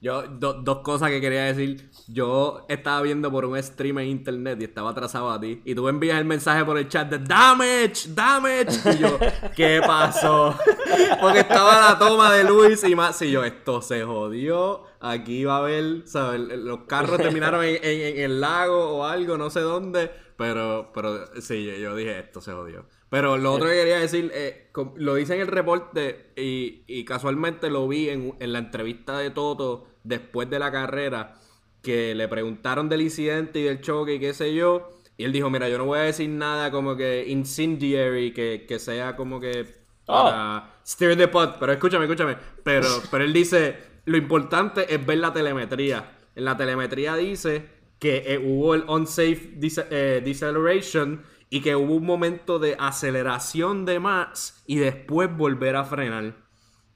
[0.00, 1.90] Yo, dos cosas que quería decir.
[2.06, 5.62] Yo estaba viendo por un stream en internet y estaba atrasado a ti.
[5.64, 8.94] Y tú envías el mensaje por el chat de damage, damage.
[8.94, 9.18] Y yo,
[9.56, 10.56] ¿qué pasó?
[11.20, 13.20] Porque estaba la toma de Luis y más.
[13.22, 16.40] Y yo, esto se jodió aquí va a haber, ¿sabes?
[16.40, 21.94] Los carros terminaron en, el lago o algo, no sé dónde, pero, pero sí, yo
[21.94, 22.86] dije, esto se jodió.
[23.08, 27.86] Pero lo otro que quería decir, eh, lo dice en el reporte y, casualmente lo
[27.86, 31.36] vi en, la entrevista de Toto después de la carrera,
[31.82, 35.50] que le preguntaron del incidente y del choque y qué sé yo, y él dijo,
[35.50, 39.86] mira, yo no voy a decir nada como que incendiary, que, que sea como que
[40.04, 40.62] para oh.
[40.84, 45.32] steer the pot, pero escúchame, escúchame, pero, pero él dice, lo importante es ver la
[45.32, 46.12] telemetría.
[46.34, 47.66] En la telemetría dice
[47.98, 49.52] que eh, hubo el unsafe
[49.90, 55.84] eh, deceleration y que hubo un momento de aceleración de Max y después volver a
[55.84, 56.36] frenar.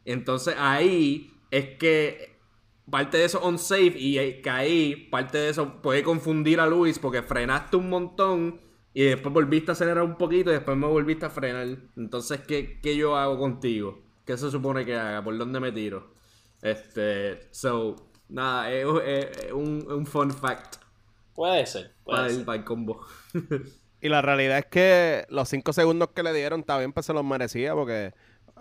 [0.04, 2.38] Entonces ahí es que
[2.90, 6.98] parte de eso unsafe y eh, que ahí parte de eso puede confundir a Luis
[6.98, 8.60] porque frenaste un montón
[8.92, 11.78] y después volviste a acelerar un poquito y después me volviste a frenar.
[11.96, 14.02] Entonces, ¿qué, qué yo hago contigo?
[14.24, 15.22] ¿Qué se supone que haga?
[15.22, 16.12] ¿Por dónde me tiro?
[16.60, 17.96] Este, so,
[18.28, 18.84] nada, es,
[19.52, 20.76] un, fun fact.
[21.34, 21.94] Puede ser.
[22.04, 23.06] Puede para, El, combo.
[24.00, 27.24] y la realidad es que los 5 segundos que le dieron también pues se los
[27.24, 28.12] merecía porque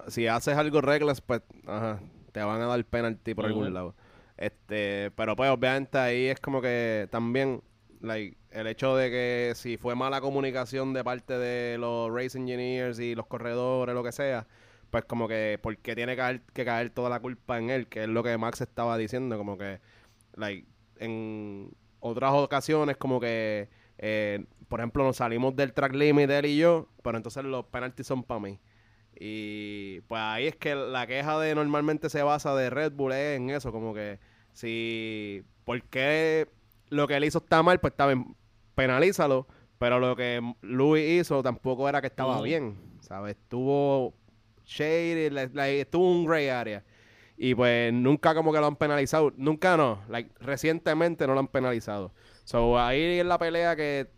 [0.07, 3.95] si haces algo reglas, pues ajá, te van a dar penalti por algún lado.
[4.37, 7.61] Este, pero pues obviamente ahí es como que también
[8.01, 12.99] like, el hecho de que si fue mala comunicación de parte de los race engineers
[12.99, 14.47] y los corredores, lo que sea,
[14.89, 17.87] pues como que, ¿por qué tiene que caer, que caer toda la culpa en él?
[17.87, 19.79] Que es lo que Max estaba diciendo, como que,
[20.35, 20.67] like,
[20.97, 26.57] en otras ocasiones, como que, eh, por ejemplo, nos salimos del track limit él y
[26.57, 28.59] yo, pero entonces los penaltis son para mí.
[29.19, 33.37] Y pues ahí es que la queja de normalmente se basa de Red Bull es
[33.37, 34.19] en eso, como que
[34.53, 36.47] si, ¿por qué
[36.89, 37.79] lo que él hizo está mal?
[37.79, 38.35] Pues está bien,
[38.75, 39.47] penalízalo.
[39.79, 43.37] Pero lo que Louis hizo tampoco era que estaba bien, ¿sabes?
[43.37, 44.13] Estuvo
[44.65, 45.27] shade,
[45.79, 46.83] estuvo un gray area.
[47.37, 49.31] Y pues nunca como que lo han penalizado.
[49.37, 50.03] Nunca no.
[50.09, 52.13] Like, recientemente no lo han penalizado.
[52.43, 54.09] So ahí es la pelea que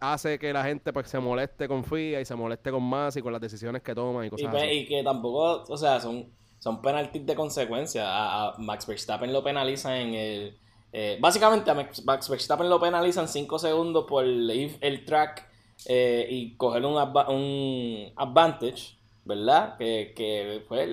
[0.00, 3.22] hace que la gente pues se moleste con FIA y se moleste con más y
[3.22, 4.72] con las decisiones que toman y cosas y, pues, así.
[4.72, 8.04] Y que tampoco, o sea, son, son penaltis de consecuencia.
[8.06, 10.58] A, Max Verstappen lo penalizan en el...
[10.92, 15.46] Eh, básicamente a Max Verstappen lo penalizan 5 segundos por el, el track
[15.86, 19.76] eh, y coger un, un advantage ¿verdad?
[19.76, 20.88] Que, que pues,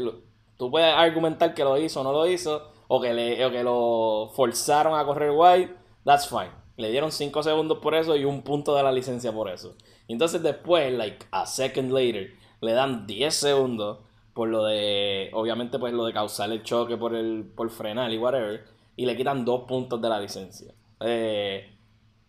[0.57, 4.29] tú puedes argumentar que lo hizo o no lo hizo, o que, le, que lo
[4.35, 6.51] forzaron a correr wide, that's fine.
[6.77, 9.75] Le dieron 5 segundos por eso y un punto de la licencia por eso.
[10.07, 13.99] Entonces después, like a second later, le dan 10 segundos
[14.33, 18.17] por lo de, obviamente, pues lo de causar el choque por el por frenar y
[18.17, 18.65] whatever,
[18.97, 20.73] y le quitan 2 puntos de la licencia.
[20.99, 21.73] Eh,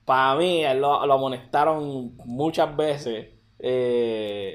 [0.05, 3.29] para mí, lo, lo amonestaron muchas veces.
[3.59, 4.55] Eh,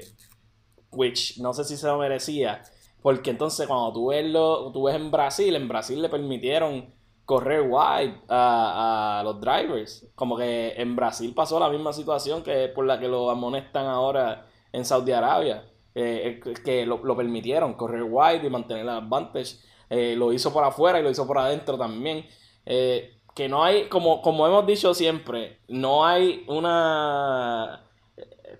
[0.92, 2.62] which no sé si se lo merecía,
[3.02, 6.94] porque entonces cuando tú ves, lo, tú ves en Brasil, en Brasil le permitieron
[7.24, 10.06] correr wide a, los drivers.
[10.14, 14.46] Como que en Brasil pasó la misma situación que por la que lo amonestan ahora
[14.72, 15.64] en Saudi Arabia.
[15.94, 19.56] Eh, eh, que lo, permitieron correr wide y mantener la advantage.
[19.90, 22.26] Eh, lo hizo por afuera y lo hizo por adentro también.
[22.64, 27.82] que no hay, como, como hemos dicho siempre, no hay una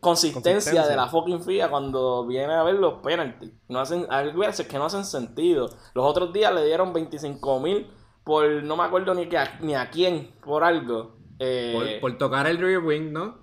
[0.00, 3.52] consistencia, de la fucking FIA cuando viene a ver los penalties.
[3.68, 5.68] No hacen, hay veces que no hacen sentido.
[5.94, 7.86] Los otros días le dieron 25 mil
[8.24, 11.16] por no me acuerdo ni, que ni a quién, por algo.
[11.38, 13.42] Eh, por, tocar el rear wing, ¿no?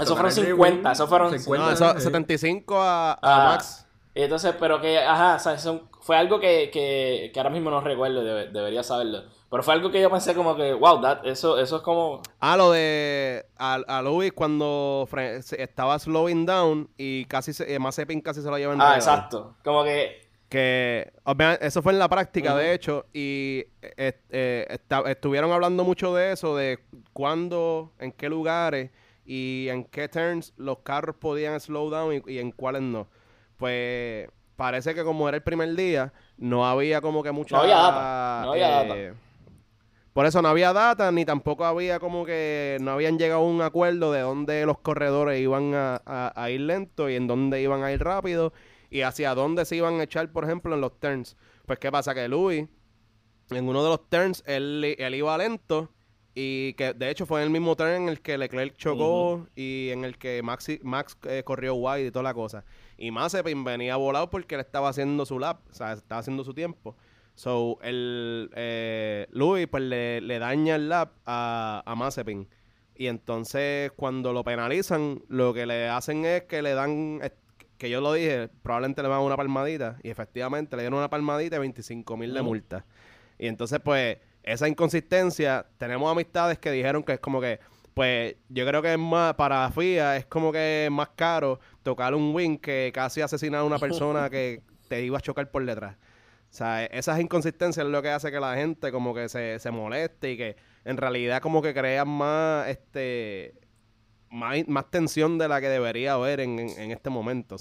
[0.00, 3.86] eso fueron 50, eso fueron 50, 75 a, a ah, Max.
[4.14, 7.80] Entonces, pero que, ajá, o sea, eso fue algo que, que, que ahora mismo no
[7.80, 9.22] recuerdo, debería saberlo.
[9.50, 12.20] Pero fue algo que yo pensé como que, wow, eso, eso es como...
[12.40, 15.08] Ah, lo de a, a Luis cuando
[15.56, 19.54] estaba slowing down y casi se, eh, Mazepin casi se lo lleva en Ah, exacto.
[19.64, 20.27] Como que...
[20.48, 21.12] Que
[21.60, 26.56] eso fue en la práctica, de hecho, y eh, eh, estuvieron hablando mucho de eso,
[26.56, 26.78] de
[27.12, 28.90] cuándo, en qué lugares
[29.26, 33.08] y en qué turns los carros podían slow down y, en cuáles no.
[33.58, 37.56] Pues parece que como era el primer día, no había como que mucha...
[37.56, 38.42] No había data.
[38.44, 39.14] No había data
[40.18, 43.62] por eso no había data, ni tampoco había como que no habían llegado a un
[43.62, 48.02] acuerdo de dónde los corredores iban a, ir lento y en dónde iban a ir
[48.02, 48.52] rápido
[48.90, 51.36] y hacia dónde se iban a echar, por ejemplo, en los turns.
[51.66, 52.14] Pues, ¿qué pasa?
[52.14, 52.66] Que Louis,
[53.50, 55.90] en uno de los turns, él, iba lento
[56.34, 59.88] y que de hecho fue en el mismo turn en el que Leclerc chocó y
[59.90, 62.64] en el que Max, Max eh, corrió wide y toda la cosa.
[62.96, 66.54] Y Mazepin venía volado porque él estaba haciendo su lap, o sea, estaba haciendo su
[66.54, 66.96] tiempo.
[67.34, 72.48] So, el eh, Louis pues le, daña el lap a, a Mazepin.
[72.94, 77.20] Y entonces cuando lo penalizan, lo que le hacen es que le dan,
[77.78, 79.98] que yo lo dije, probablemente le van una palmadita.
[80.02, 82.84] Y efectivamente le dieron una palmadita y 25 mil de multa.
[83.38, 87.60] Y entonces pues esa inconsistencia, tenemos amistades que dijeron que es como que,
[87.94, 92.14] pues yo creo que es más, para FIA es como que es más caro tocar
[92.14, 95.96] un win que casi asesinar a una persona que te iba a chocar por detrás.
[96.50, 99.70] O sea, esas inconsistencias es lo que hace que la gente como que se, se
[99.70, 103.54] moleste y que en realidad como que crean más, este,
[104.30, 107.56] más, más tensión de la que debería haber en, en, este momento.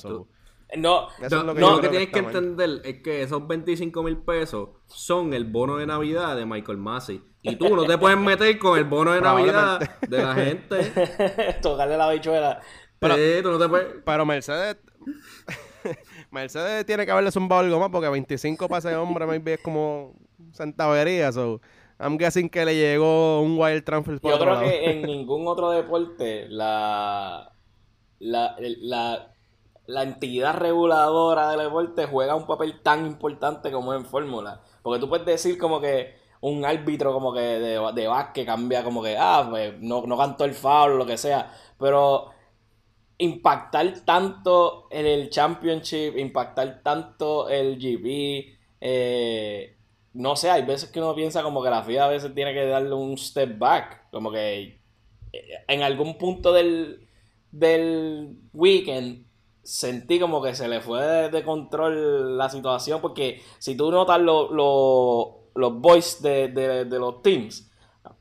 [0.76, 5.34] no, lo que, lo que tienes que, entender es que esos 25 mil pesos son
[5.34, 7.24] el bono de Navidad de Michael Massey.
[7.42, 11.58] Y tú no te puedes meter con el bono de Navidad de la gente.
[11.62, 12.62] Tocarle la bichuela.
[13.00, 13.88] Pero, no te puedes...
[14.04, 14.78] pero Mercedes
[16.32, 20.16] Mercedes tiene que haberle zumbado algo más porque 25 para ese hombre maybe es como
[20.54, 21.32] centavería.
[21.32, 21.62] So,
[22.00, 24.20] I'm guessing que le llegó un wild transfer.
[24.22, 27.52] Yo creo que en ningún otro deporte la,
[28.20, 28.56] la,
[29.88, 34.62] la, entidad reguladora del deporte juega un papel tan importante como en Fórmula.
[34.84, 39.02] Porque tú puedes decir como que un árbitro como que de, de básquet cambia como
[39.02, 41.52] que, ah, pues no, no cantó el foul o lo que sea.
[41.80, 42.30] Pero
[43.18, 48.56] impactar tanto en el Championship, impactar tanto el GP.
[48.80, 49.77] Eh,
[50.18, 52.66] no sé, hay veces que uno piensa como que la FIA a veces tiene que
[52.66, 54.10] darle un step back.
[54.12, 54.82] Como que
[55.32, 57.08] eh, en algún punto del,
[57.52, 59.26] del weekend
[59.64, 63.02] sentí como que se le fue de, control la situación.
[63.02, 67.72] Porque si tú notas los boys de, de, los teams,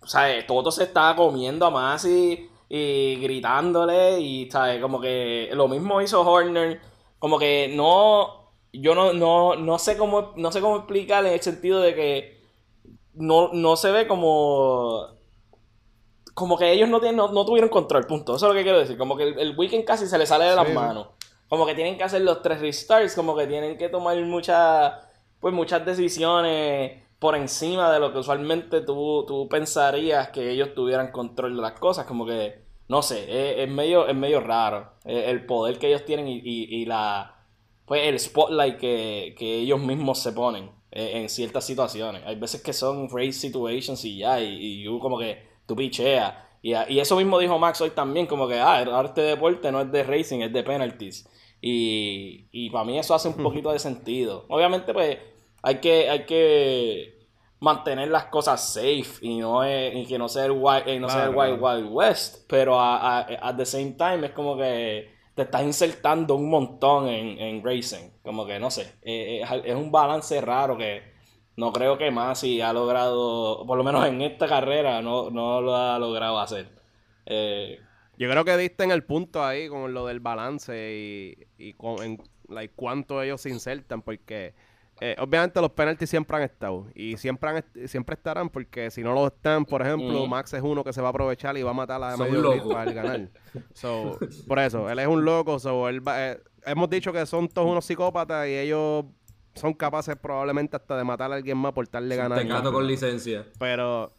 [0.04, 4.80] sea, todo se estaba comiendo a más y y gritándole y, ¿sabes?
[4.80, 6.80] Como que lo mismo hizo Horner,
[7.18, 8.45] como que no,
[8.80, 12.40] yo no, no, no sé cómo, no sé cómo explicar en el sentido de que
[13.14, 15.06] no, no se ve como,
[16.34, 18.98] como que ellos no, tienen, no, tuvieron control, punto, eso es lo que quiero decir,
[18.98, 21.08] como que el, weekend casi se le sale de las manos,
[21.48, 24.94] como que tienen que hacer los tres restarts, como que tienen que tomar muchas,
[25.40, 31.10] pues muchas decisiones por encima de lo que usualmente tú, tú pensarías que ellos tuvieran
[31.10, 35.78] control de las cosas, como que, no sé, es, medio, es medio raro el, poder
[35.78, 37.35] que ellos tienen y, y, la,
[37.86, 42.22] pues el spotlight que, ellos mismos se ponen en, ciertas situaciones.
[42.26, 46.34] Hay veces que son race situations y ya, y, y como que tú picheas.
[46.62, 49.70] Y, y, eso mismo dijo Max hoy también, como que, ah, el arte de deporte
[49.70, 51.28] no es de racing, es de penalties.
[51.60, 54.44] Y, y para mí eso hace un poquito de sentido.
[54.48, 55.18] Obviamente, pues,
[55.62, 57.16] hay que, hay que
[57.60, 61.58] mantener las cosas safe y no y que no sea el wild, no sea wild,
[61.60, 66.48] wild west pero a, at the same time es como que te estás insertando un
[66.48, 71.02] montón en, en racing como que no sé eh, eh, es, un balance raro que
[71.56, 75.74] no creo que Masi ha logrado por lo menos en esta carrera no, no lo
[75.74, 76.68] ha logrado hacer.
[77.24, 77.80] Eh,
[78.18, 82.18] yo creo que diste en el punto ahí con lo del balance y, y con
[82.48, 84.54] like, cuánto ellos se insertan porque
[85.00, 89.12] eh, obviamente los penaltis siempre han estado y siempre han siempre estarán porque si no
[89.12, 90.30] lo están, por ejemplo, mm.
[90.30, 92.92] Max es uno que se va a aprovechar y va a matar a medio para
[92.92, 93.28] ganar.
[93.72, 97.70] So, por eso, él es un loco, so, él eh, hemos dicho que son todos
[97.70, 99.06] unos psicópatas y ellos
[99.54, 102.38] son capaces probablemente hasta de matar a alguien más por darle ganar.
[102.38, 103.46] Te con licencia.
[103.58, 104.12] Pero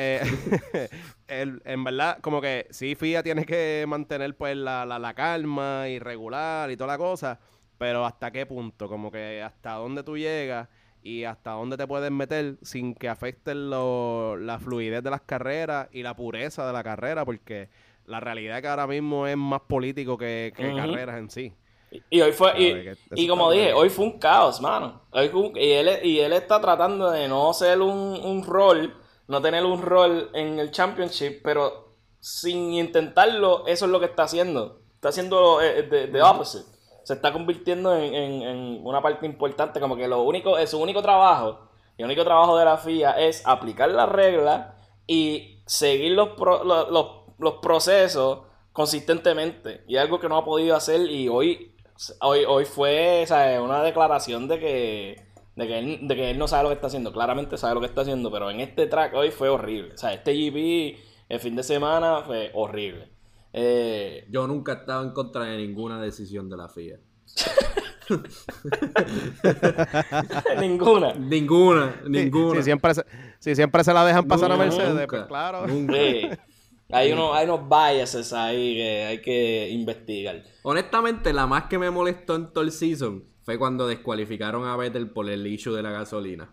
[0.00, 0.20] eh,
[1.28, 6.70] en verdad, como que sí, FIA tiene que mantener pues la, la, calma y regular
[6.70, 7.40] y toda la cosa,
[7.78, 10.68] pero hasta qué punto, como que hasta dónde tú llegas
[11.02, 16.02] y hasta dónde te puedes meter sin que afecten la fluidez de las carreras y
[16.02, 17.68] la pureza de la carrera, porque
[18.04, 21.52] la realidad es que ahora mismo es más político que, carreras en sí.
[22.10, 25.02] Y hoy fue, y, como dije, hoy fue un caos, mano.
[25.14, 28.94] y, él, y él está tratando de no ser un, un rol
[29.28, 34.24] no tener un rol en el championship, pero sin intentarlo, eso es lo que está
[34.24, 34.80] haciendo.
[34.94, 36.64] Está haciendo de, eh, opposite.
[37.08, 42.04] Se está convirtiendo en, una parte importante, como que lo único, su único trabajo, el
[42.04, 44.74] único trabajo de la FIA es aplicar las reglas
[45.06, 48.40] y seguir los, los, procesos
[48.74, 49.84] consistentemente.
[49.88, 51.74] Y algo que no ha podido hacer y hoy,
[52.20, 53.24] hoy, hoy fue
[53.58, 56.88] una declaración de que de que, él, de que él no sabe lo que está
[56.88, 57.10] haciendo.
[57.10, 59.94] Claramente sabe lo que está haciendo, pero en este track hoy fue horrible.
[59.94, 60.98] O sea, este GP
[61.30, 63.17] el fin de semana fue horrible.
[63.52, 66.98] Eh, Yo nunca he estado en contra de ninguna decisión de la FIA.
[70.60, 71.14] ninguna.
[71.14, 72.56] Ninguna, ninguna.
[72.56, 73.04] Si, siempre, se,
[73.38, 75.66] si siempre se la dejan pasar a Mercedes, pues claro.
[76.90, 80.42] Hay, unos, hay unos biases ahí que hay que investigar.
[80.62, 85.10] Honestamente, la más que me molestó en todo el season fue cuando descualificaron a Vettel
[85.10, 86.50] por el issue de la gasolina.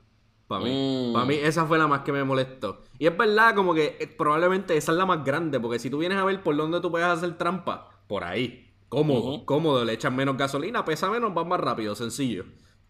[0.47, 1.11] Para mí.
[1.13, 1.45] Para mí, mm.
[1.45, 2.83] esa fue la más que me molestó.
[2.99, 5.97] Y es verdad, como que eh, probablemente esa es la más grande, porque si tú
[5.97, 8.61] vienes a ver por dónde tú puedes hacer trampa, por ahí.
[8.89, 12.45] Cómodo, cómodo, le echan menos gasolina, pesa menos, va más rápido, sencillo.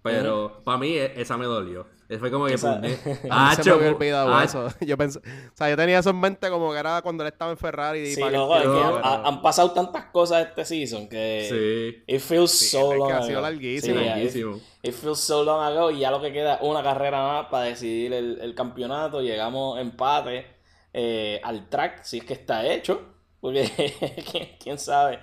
[0.06, 1.88] Pero para mí e, esa me dolió.
[2.20, 2.80] Fue como que Esa...
[3.32, 4.68] ah, se me olvidado eso.
[4.82, 7.50] Yo pensé, o sea, yo tenía eso en mente como que era cuando él estaba
[7.50, 8.02] en Ferrari.
[8.02, 12.04] Y sí, luego, han pasado tantas cosas este season que sí.
[12.14, 13.12] it feels so long.
[13.12, 14.00] ha sido larguísimo.
[14.00, 14.60] larguísimo.
[14.84, 18.14] It, feels so long ago y ya lo que queda una carrera más para decidir
[18.14, 19.22] el, campeonato.
[19.22, 20.46] Llegamos empate
[20.94, 23.02] eh, al track, si es que está hecho.
[23.42, 25.20] Porque quién sabe.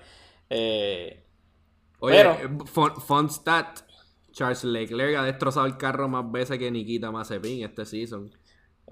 [0.50, 1.24] Eh,
[2.00, 3.91] Oye, pero, fun, fun stat
[4.32, 8.30] Charles Leclerc ha destrozado el carro más veces que Nikita Mazepin este season.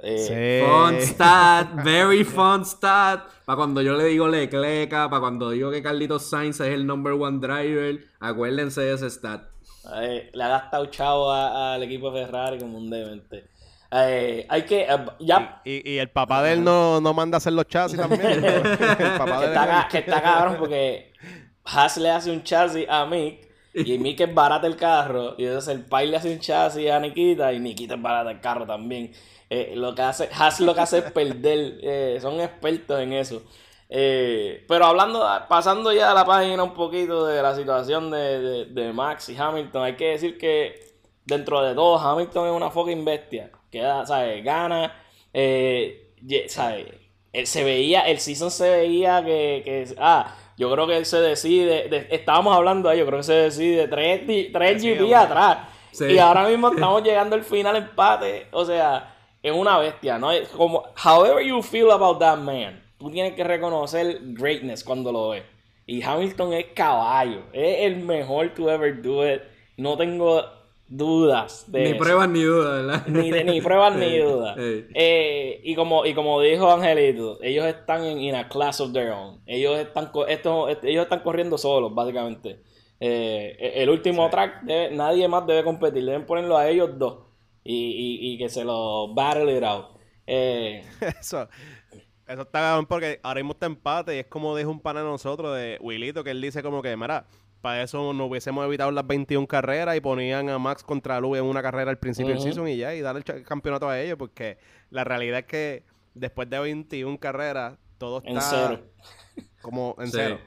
[0.02, 3.28] Eh, fun stat, very fun stat.
[3.44, 7.12] Para cuando yo le digo Leclerc, para cuando digo que Carlitos Sainz es el number
[7.14, 9.42] one driver, acuérdense de ese stat.
[10.32, 13.48] le ha gastado chavo al equipo de Ferrari como un demente.
[13.92, 14.82] Eh, hay que.
[14.82, 15.60] Eh, ya.
[15.64, 18.22] Y, el papá de él no, no manda a hacer los chasis también.
[18.44, 21.12] el papá que, está, que está cabrón porque
[21.64, 25.34] Haas le hace un chasis a Mick y Mick es barata el carro.
[25.38, 27.52] Y entonces el pai le hace un chasis a Nikita.
[27.52, 29.12] Y Nikita es barata el carro también.
[29.48, 31.78] Eh, lo que hace, Haas lo que hace es perder.
[31.82, 33.42] Eh, son expertos en eso.
[33.88, 39.28] Eh, pero hablando, pasando ya a la página un poquito de la situación de, Max
[39.30, 40.94] y Hamilton, hay que decir que
[41.24, 43.50] dentro de todo, Hamilton es una fucking bestia.
[43.70, 44.44] Que ¿sabes?
[44.44, 44.94] Gana.
[46.48, 46.86] ¿sabes?
[47.44, 51.88] se veía, el season se veía que, que ah, yo creo que él se decide,
[52.14, 55.68] estábamos hablando ahí, yo creo que se decide tres, tres GP atrás.
[55.98, 58.46] Y ahora mismo estamos llegando al final empate.
[58.50, 60.30] O sea, es una bestia, ¿no?
[60.30, 65.30] Es como, however you feel about that man, tú tienes que reconocer greatness cuando lo
[65.30, 65.44] ves.
[65.86, 69.40] Y Hamilton es caballo, es el mejor to ever do it.
[69.78, 70.44] No tengo
[70.90, 73.06] dudas de Ni pruebas ni dudas, ¿verdad?
[73.06, 74.56] Ni, ni pruebas ni dudas.
[74.58, 79.12] Eh, y, como, y como dijo Angelito, ellos están en in a class of their
[79.12, 79.40] own.
[79.46, 82.60] Ellos están, esto, ellos están corriendo solos, básicamente.
[82.98, 86.04] Eh, e, el último track, nadie más debe competir.
[86.04, 87.20] Deben ponerlo a ellos dos.
[87.62, 89.96] Y, y, que se lo battle it out.
[90.26, 90.82] Eh,
[91.20, 91.48] eso,
[92.26, 95.56] eso está porque ahora mismo está empate y es como dijo un pana de nosotros
[95.56, 97.26] de Willito que él dice como que, mira,
[97.60, 101.44] para eso no hubiésemos evitado las 21 carreras y ponían a Max contra Lu en
[101.44, 104.58] una carrera al principio del season y ya, y darle el campeonato a ellos, porque
[104.90, 105.84] la realidad es que
[106.14, 108.80] después de 21 carreras, todo está en cero.
[109.60, 110.38] como en cero.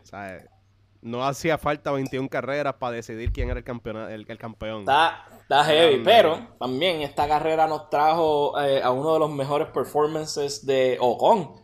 [1.01, 4.79] no hacía falta 21 carreras para decidir quién era el, campeón el, campeón.
[4.81, 9.67] Está, está heavy, pero también esta carrera nos trajo eh, a uno de los mejores
[9.67, 11.61] performances de Ocon.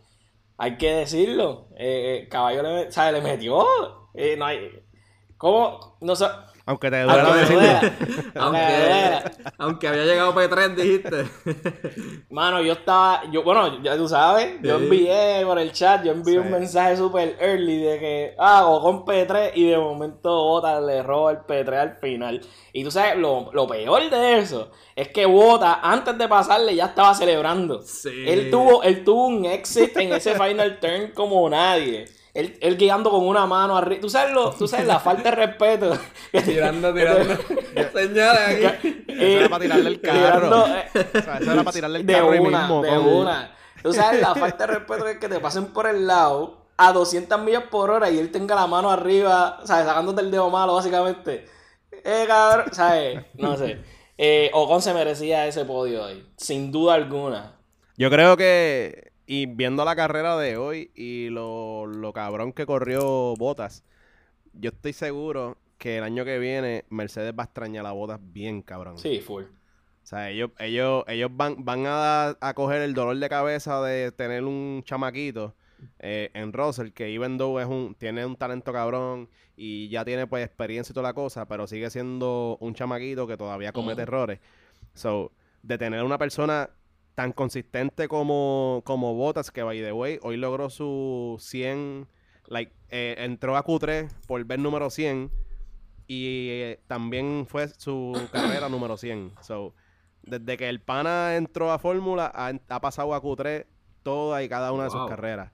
[0.58, 1.70] Hay que decirlo.
[1.78, 3.66] Eh, eh Caballo le, le metió.
[4.14, 4.84] Eh, no hay,
[5.40, 5.96] ¿Cómo?
[6.02, 6.26] No sé.
[6.66, 7.94] Aunque te duela
[8.36, 12.26] aunque, aunque había llegado P3, dijiste.
[12.30, 13.24] Mano, yo estaba.
[13.32, 14.58] Yo, bueno, ya tú sabes.
[14.62, 16.04] Yo envié por el chat.
[16.04, 18.36] Yo envié un mensaje super early de que.
[18.38, 19.54] Ah, o con P3.
[19.56, 22.42] Y de momento Bota le roba el P3 al final.
[22.74, 26.88] Y tú sabes, lo, lo peor de eso es que Bota, antes de pasarle, ya
[26.88, 27.82] estaba celebrando.
[27.82, 28.26] Sí.
[28.28, 32.19] Él tuvo, él tuvo un exit en ese final turn como nadie.
[32.40, 34.02] Él, guiando con una mano arriba.
[34.02, 35.98] ¿Tú sabes, lo, tú sabes la falta de respeto.
[36.46, 37.38] tirando, tirando.
[37.94, 39.04] Señales aquí.
[39.08, 40.50] Eso era para tirarle el carro.
[40.50, 42.82] o sea, eso era para tirarle el carro de una, mismo.
[42.82, 43.56] De una.
[43.84, 47.42] O sea, la falta de respeto es que te pasen por el lado a 200
[47.42, 49.86] millas por hora y él tenga la mano arriba, ¿sabes?
[49.86, 51.46] Sacándote el dedo malo, básicamente.
[51.92, 53.26] Eh, cabrón, ¿sabes?
[53.34, 53.80] No sé.
[54.18, 57.58] Eh, Ocon se merecía ese podio hoy, sin duda alguna.
[57.98, 63.36] Yo creo que, y viendo la carrera de hoy y lo, lo cabrón que corrió
[63.36, 63.84] Botas,
[64.54, 68.64] yo estoy seguro que el año que viene Mercedes va a extrañar a Botas bien
[68.64, 68.98] cabrón.
[68.98, 69.44] Sí, full.
[69.44, 69.48] O
[70.02, 74.46] sea, ellos, ellos, ellos van, van a, a coger el dolor de cabeza de tener
[74.46, 75.54] un chamaquito
[76.00, 80.26] eh, en Russell, que even though es un, tiene un talento cabrón y ya tiene
[80.26, 84.40] pues experiencia y toda la cosa, pero sigue siendo un chamaquito que todavía comete errores.
[84.96, 86.72] So, de tener una persona
[87.20, 92.08] tan consistente como, como Bottas, que by the way, hoy logró su 100,
[92.48, 95.30] like, eh, entró a Q3 por ver número 100
[96.08, 99.34] y eh, también fue su carrera número 100.
[99.42, 99.74] So,
[100.24, 103.66] desde que el pana entró a Fórmula, ha, pasado a Q3
[104.02, 105.52] toda y cada una de sus carreras.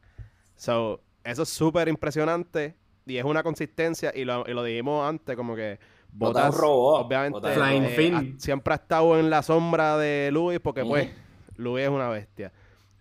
[0.55, 2.75] So, eso es súper impresionante
[3.07, 5.79] y es una consistencia y lo, y lo dijimos antes como que
[6.11, 11.24] Botas, obviamente eh, siempre ha estado en la sombra de Luis porque pues
[11.57, 12.51] Luis es una bestia.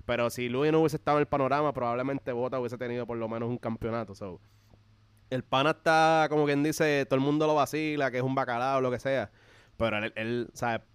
[0.07, 3.29] Pero si Luis no hubiese estado en el panorama, probablemente Botas hubiese tenido por lo
[3.29, 4.15] menos un campeonato.
[4.15, 4.41] So,
[5.31, 8.81] el pana está, como quien dice, todo el mundo lo vacila, que es un bacalao,
[8.81, 9.31] lo que sea.
[9.77, 10.51] Pero él, él,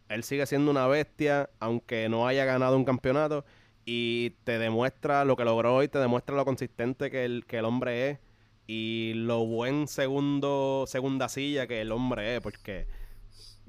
[0.10, 3.46] él sigue siendo una bestia, aunque no haya ganado un campeonato.
[3.86, 7.66] Y te demuestra lo que logró hoy, te demuestra lo consistente que el, que el
[7.66, 8.20] hombre es.
[8.68, 12.86] Y lo buen segundo, segunda silla que el hombre es, porque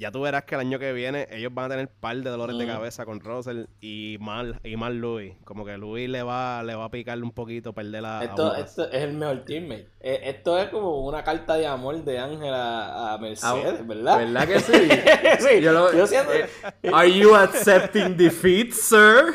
[0.00, 2.56] ya tú verás que el año que viene ellos van a tener par de dolores
[2.56, 5.34] de cabeza con Russell y mal y mal Luis.
[5.44, 8.24] Como que Luis le va, le va a picarle un poquito, perder la.
[8.24, 9.90] Esto, esto es el mejor teammate.
[10.00, 14.16] Eh, esto es como una carta de amor de Ángel a, Mercedes, ah, ¿verdad?
[14.16, 14.72] ¿Verdad que sí?
[15.46, 16.32] sí, yo lo, yo siento...
[16.32, 16.48] Eh,
[16.90, 19.34] Are you accepting defeat, sir?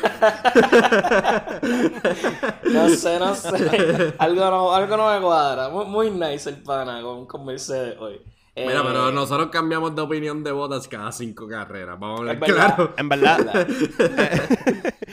[2.64, 4.14] no sé, no sé.
[4.18, 5.68] Algo no, algo no me cuadra.
[5.68, 8.20] Muy, muy nice el pana con, con Mercedes hoy.
[8.56, 11.98] Mira, pero eh, nosotros cambiamos de opinión de botas cada cinco carreras.
[11.98, 12.94] Vamos a hablar claro.
[12.96, 13.38] En verdad.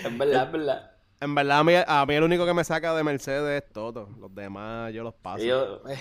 [0.05, 0.91] en verdad, en verdad.
[1.19, 4.09] En verdad, a mí, el único que me saca de Mercedes es Toto.
[4.17, 5.87] Los demás yo los paso.
[5.89, 5.97] Eh,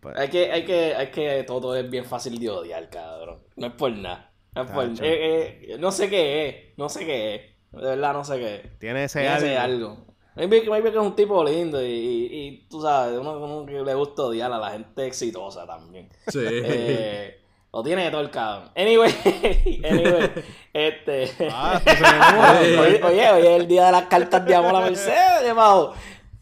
[0.00, 0.16] pues.
[0.16, 3.38] Hay que, hay que, hay que Toto es bien fácil de odiar, cabrón.
[3.56, 4.32] No es por nada.
[4.54, 6.78] No, es por, eh, no sé qué es.
[6.78, 7.42] No sé qué es.
[7.72, 8.78] De verdad, no sé qué es.
[8.80, 9.88] Tiene ese, Tiene algo.
[9.88, 10.09] algo.
[10.36, 14.52] Maybe, que es un tipo lindo y, y, tú sabes, uno, que le gusta odiar
[14.52, 16.08] a la gente exitosa también.
[16.28, 16.40] Sí.
[16.42, 17.40] Eh,
[17.72, 18.70] lo tiene todo el cabrón.
[18.76, 19.12] Anyway,
[19.84, 20.30] anyway,
[20.72, 21.30] este.
[21.50, 21.80] Ah,
[22.80, 25.94] oye, oye, hoy es el día de las cartas de amor a Mercedes, llamado.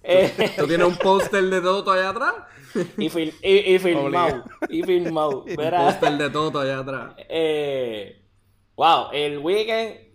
[0.03, 2.35] Eh, ¿Tú tienes un póster de Toto allá atrás?
[2.97, 4.45] y, fil y, y filmado.
[4.69, 5.45] Y filmado.
[5.45, 7.15] Un póster de Toto allá atrás.
[7.29, 8.23] Eh,
[8.77, 10.08] wow, el weekend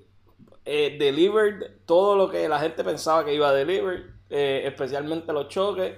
[0.65, 5.49] eh, delivered todo lo que la gente pensaba que iba a deliver, eh, especialmente los
[5.49, 5.97] choques.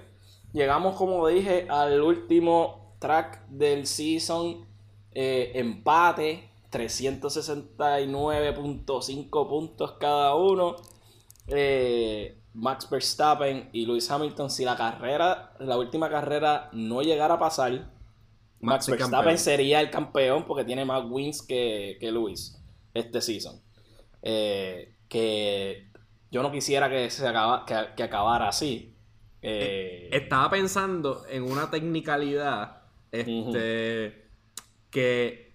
[0.52, 4.66] Llegamos, como dije, al último track del season,
[5.12, 10.74] eh, empate, 369.5 puntos cada uno.
[12.54, 17.92] Max Verstappen y Lewis Hamilton, si la carrera, la última carrera no llegara a pasar,
[18.60, 22.60] Max, Verstappen sería el campeón porque tiene más wins que, que Lewis
[22.94, 23.60] este season.
[24.28, 25.86] Eh, que
[26.32, 28.92] yo no quisiera que se acaba, que, acabara así.
[29.40, 34.26] Eh, estaba pensando en una tecnicalidad este,
[34.90, 35.54] que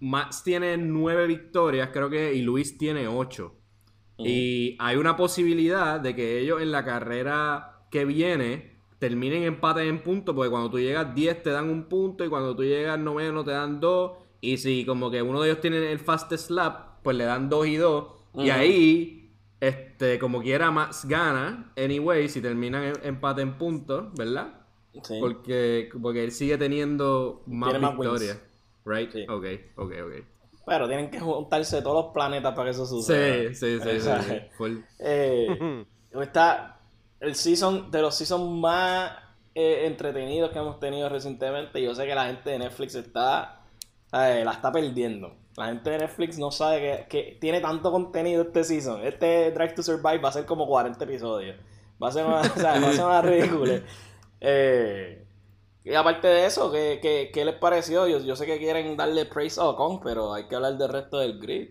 [0.00, 3.54] Max tiene nueve victorias, creo que, y Luis tiene ocho.
[4.16, 10.02] Y hay una posibilidad de que ellos en la carrera que viene terminen empate en
[10.02, 13.44] puntos, porque cuando tú llegas 10 te dan un punto y cuando tú llegas noveno
[13.44, 14.12] te dan dos.
[14.40, 17.66] Y si como que uno de ellos tiene el fastest lap, pues le dan 2
[17.68, 18.04] y 2.
[18.34, 19.30] Y ahí,
[19.60, 24.54] este, como quiera, Max gana, anyway, si terminan en, empate en puntos, ¿verdad?
[25.04, 25.18] Sí.
[25.20, 28.42] Porque, porque él sigue teniendo más victorias.
[28.84, 29.12] right?
[29.12, 29.24] Sí.
[29.28, 29.44] Ok,
[29.76, 30.24] ok, ok.
[30.66, 33.54] Pero tienen que juntarse todos los planetas para que eso suceda.
[33.54, 34.00] Sí, sí, sí.
[34.00, 35.84] sí, eh,
[36.20, 36.80] está
[37.20, 39.12] el season, de los seasons más
[39.54, 41.80] eh, entretenidos que hemos tenido recientemente.
[41.80, 43.60] Yo sé que la gente de Netflix está,
[44.12, 45.45] eh, la está perdiendo.
[45.56, 49.04] La gente de Netflix no sabe que, tiene tanto contenido este season.
[49.04, 51.56] Este Drive to Survive va a ser como 40 episodios.
[52.02, 53.80] Va a ser más, o sea, va a ser más ridículo.
[54.40, 55.26] Eh,
[55.82, 58.06] y aparte de eso, ¿qué, qué, les pareció?
[58.06, 61.18] Yo, yo, sé que quieren darle praise a Ocon, pero hay que hablar del resto
[61.18, 61.70] del grid.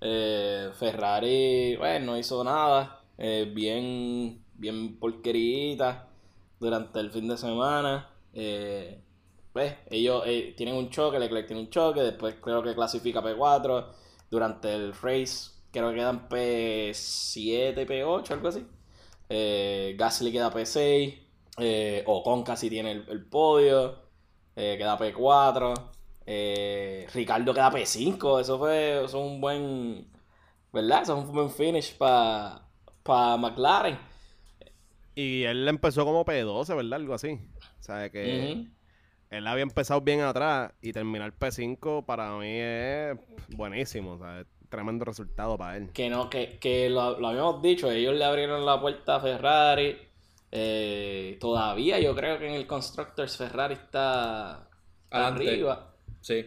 [0.00, 3.00] Eh, Ferrari, bueno, no hizo nada.
[3.18, 6.08] Eh, bien, bien porquerita
[6.58, 8.10] durante el fin de semana.
[8.34, 9.00] Eh,
[9.52, 13.86] pues, ellos eh, tienen un choque, Leclerc tiene un choque, después creo que clasifica P4.
[14.30, 18.66] Durante el race creo que quedan P7, P8, algo así.
[19.28, 21.18] Eh, Gasly queda P6.
[21.58, 23.96] Eh, Ocon casi tiene el, podio.
[24.54, 25.74] Eh, queda P4.
[26.26, 28.40] Eh, Ricardo queda P5.
[28.40, 30.06] Eso fue, eso un buen.
[30.72, 31.02] ¿Verdad?
[31.02, 32.62] Eso fue un buen finish para
[33.02, 33.98] pa McLaren.
[35.14, 36.94] Y él empezó como P12, ¿verdad?
[36.94, 37.38] Algo así.
[37.80, 38.66] O sea, que
[39.32, 43.16] él había empezado bien atrás y terminar P5 para mí es
[43.48, 44.12] buenísimo.
[44.12, 45.90] O sea, tremendo resultado para él.
[45.92, 49.96] Que no, que, que lo, lo, habíamos dicho, ellos le abrieron la puerta a Ferrari.
[50.50, 54.68] Eh, todavía yo creo que en el Constructors Ferrari está
[55.10, 55.94] arriba.
[56.20, 56.44] Sí.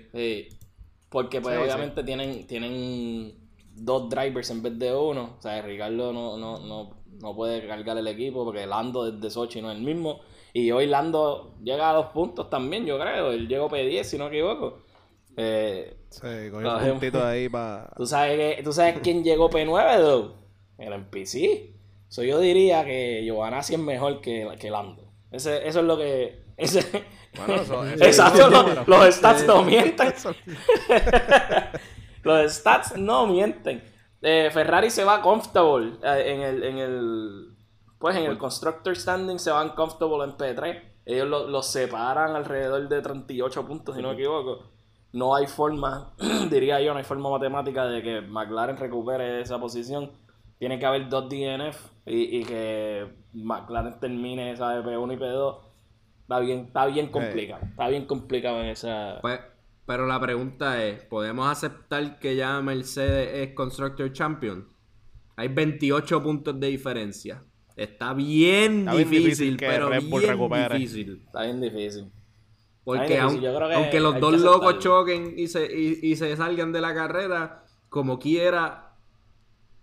[1.09, 3.33] Porque pues obviamente tienen tienen
[3.73, 5.38] dos drivers en vez de uno.
[5.39, 9.59] O sea, Ricardo no, no, no, no puede cargar el equipo porque Lando desde Sochi
[9.59, 10.21] no es el mismo.
[10.56, 13.34] Y hoy Lando llega a dos puntos también, yo creo.
[13.34, 14.84] Él llegó P10, si no me equivoco.
[15.36, 17.91] Eh, sí, con un puntito ahí para...
[17.97, 20.36] ¿Tú sabes, ¿Tú sabes quién llegó P9, though?
[20.78, 21.76] El NPC.
[22.08, 25.12] So, yo diría que Giovanazzi es mejor que, que Lando.
[25.30, 26.45] Ese, eso es lo que...
[26.56, 27.03] Ese...
[27.36, 28.49] Bueno, eso, Exacto,
[28.88, 30.14] los, stats no mienten.
[32.24, 33.84] los stats no mienten.
[34.22, 37.55] Eh, Ferrari se va comfortable eh, en el, en el
[38.00, 40.82] pues en el Constructor Standing se van comfortable en P3.
[41.06, 44.76] Ellos los lo separan alrededor de 38 puntos, si no me equivoco
[45.16, 46.14] no hay forma,
[46.52, 50.12] diría yo, no hay forma matemática de que McLaren recupere esa posición.
[50.60, 55.60] Tiene que haber dos DNF y, que McLaren termine esa P1 y P2.
[56.22, 57.66] Está bien, está bien complicado.
[57.66, 59.20] Está bien complicado en esa.
[59.22, 59.39] Pues,
[59.86, 64.68] pero la pregunta es: ¿podemos aceptar que ya Mercedes es Constructor Champion?
[65.38, 67.43] Hay 28 puntos de diferencia.
[67.76, 71.23] Está bien difícil, pero bien difícil.
[71.26, 72.11] Está bien difícil.
[72.86, 78.19] Porque aunque, los dos locos choquen y se, y, se salgan de la carrera, como
[78.19, 78.95] quiera,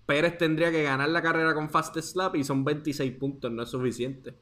[0.06, 3.68] Pérez tendría que ganar la carrera con Fast Slap y son 26 puntos, no es
[3.68, 4.34] suficiente.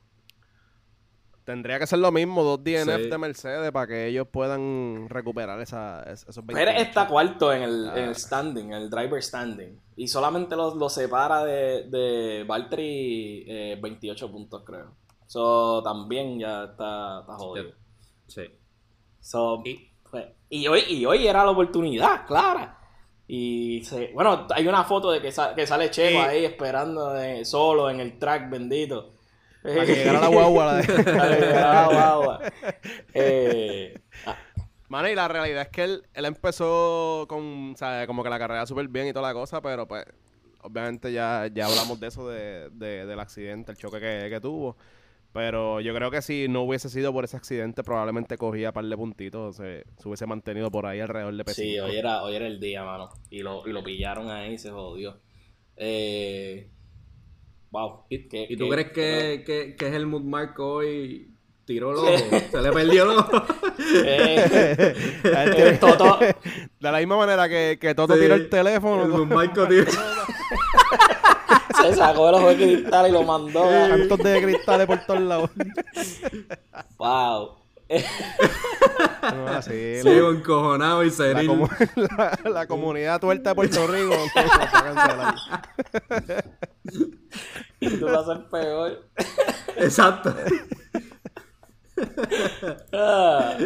[1.50, 6.00] Tendría que ser lo mismo, dos DNF de Mercedes para que ellos puedan recuperar esa,
[6.04, 9.76] esos 26 Pérez está cuarto en el, en el standing, en el driver standing.
[9.96, 14.94] Y solamente lo, separa de, de Valtteri 28 eh, puntos, creo.
[15.26, 17.72] Eso también ya está, está jodido.
[18.28, 18.42] Sí.
[20.08, 22.78] Pues, y, hoy, y hoy era la oportunidad, clara.
[23.26, 23.82] Y
[24.14, 27.12] bueno, hay una foto de que, que sale Checo ahí esperando
[27.44, 29.14] solo en el track bendito.
[29.62, 30.82] Para que llegara la guagua.
[30.86, 32.40] Para que llegara la guagua.
[33.14, 34.36] Eh, ah.
[34.88, 38.38] Mano, y la realidad es que él, él empezó con, o sea, como que la
[38.38, 40.04] carrera súper bien y toda la cosa, pero pues,
[40.62, 44.76] obviamente ya, ya hablamos de eso, de, del accidente, el choque que, que tuvo.
[45.32, 48.84] Pero yo creo que si no hubiese sido por ese accidente, probablemente cogía un par
[48.84, 49.56] de puntitos.
[49.56, 51.54] Se, se hubiese mantenido por ahí alrededor de P5.
[51.54, 53.10] Sí, hoy era, hoy era el día, mano.
[53.30, 55.20] Y lo, y lo pillaron ahí y se jodió.
[55.76, 56.68] Eh,
[57.70, 58.04] wow.
[58.08, 61.30] ¿Y tú crees que, que, que Helmut Marco hoy
[61.64, 62.08] tiró loco?
[62.50, 63.42] ¿Se le perdió loco?
[64.04, 64.94] eh,
[66.80, 69.02] De la misma manera que, que Toto tiró el teléfono.
[69.04, 69.90] Helmut Marco tiró.
[71.82, 73.62] Se sacó de los de cristal y lo mandó.
[73.62, 75.50] Cantos de cristales por todos lados.
[76.98, 77.59] wow.
[77.90, 81.68] No, sí, Sigo encojonado y serio.
[81.96, 84.14] La, la, comunidad tuerta de Puerto Rico.
[87.80, 89.08] y tú vas a ser peor.
[89.76, 90.34] Exacto.
[92.92, 93.56] Ah,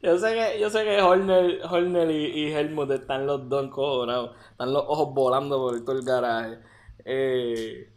[0.00, 4.36] yo sé que, yo sé que Horner, Horner y, y, Helmut están los dos encojonados.
[4.50, 6.58] Están los ojos volando por todo el garaje.
[7.04, 7.90] Eh,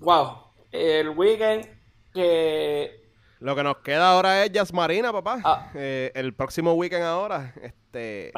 [0.00, 0.36] wow.
[0.70, 1.66] El weekend
[2.14, 3.01] que.
[3.42, 5.40] Lo que nos queda ahora es Jazz Marina, papá.
[5.44, 5.70] Ah.
[5.74, 7.52] Eh, el próximo weekend ahora.
[7.62, 8.32] Este.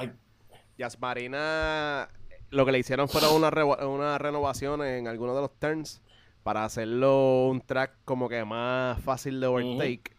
[0.78, 2.08] Jazz Marina.
[2.50, 3.48] Lo que le hicieron fue una,
[3.86, 6.02] una renovación en algunos de los turns.
[6.42, 10.16] Para hacerlo un track como que más fácil de overtake.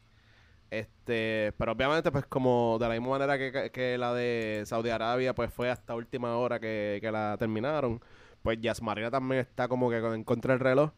[0.69, 5.53] Este, pero obviamente, pues como de la misma manera que, la de Saudi Arabia, pues
[5.53, 8.01] fue hasta última hora que, que la terminaron
[8.45, 10.91] pues Marina también está como que en contra del reloj.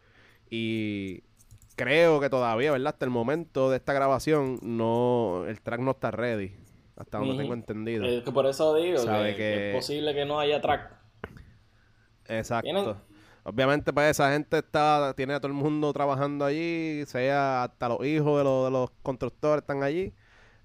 [0.49, 1.23] Y
[1.77, 2.87] creo que todavía, ¿verdad?
[2.87, 6.53] Hasta el momento de esta grabación, no el track no está ready.
[6.97, 8.03] Hasta donde tengo entendido.
[8.05, 10.91] Es que por eso digo que, es posible que no haya track.
[12.25, 12.97] Exacto.
[13.43, 18.03] Obviamente, pues esa gente está, tiene a todo el mundo trabajando allí, sea hasta los
[18.03, 20.11] hijos de los, de los constructores están allí.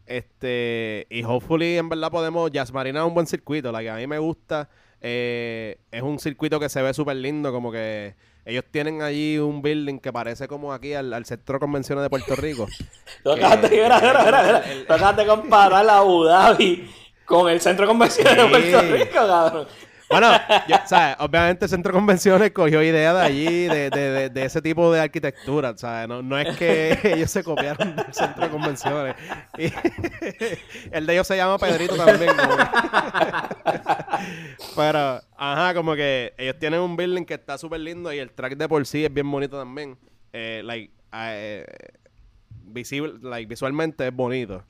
[0.06, 3.96] Este, y hopefully en verdad podemos, Jazz Marina es un buen circuito, la que a
[3.96, 4.68] mí me gusta
[5.00, 8.14] eh, es un circuito que se ve súper lindo, como que
[8.44, 12.34] ellos tienen allí un building que parece como aquí al, centro de convenciones de Puerto
[12.34, 12.66] Rico.
[13.22, 13.68] Tocaste,
[15.16, 16.90] de comparar la Abu Dhabi
[17.24, 19.66] con el centro de convenciones de Puerto Rico, cabrón.
[20.12, 20.28] Bueno,
[20.86, 21.16] ¿sabes?
[21.18, 26.08] obviamente el centro de convenciones cogió idea de allí, de, ese tipo de arquitectura, ¿sabes?
[26.08, 29.16] No, es que ellos se copiaron del centro de convenciones.
[30.92, 32.32] el de ellos se llama Pedrito también.
[34.76, 38.56] Pero, ajá, como que ellos tienen un building que está súper lindo y el track
[38.56, 39.98] de por sí es bien bonito también.
[40.32, 41.66] Eh, like, eh,
[42.64, 44.64] visible, like, visualmente es bonito.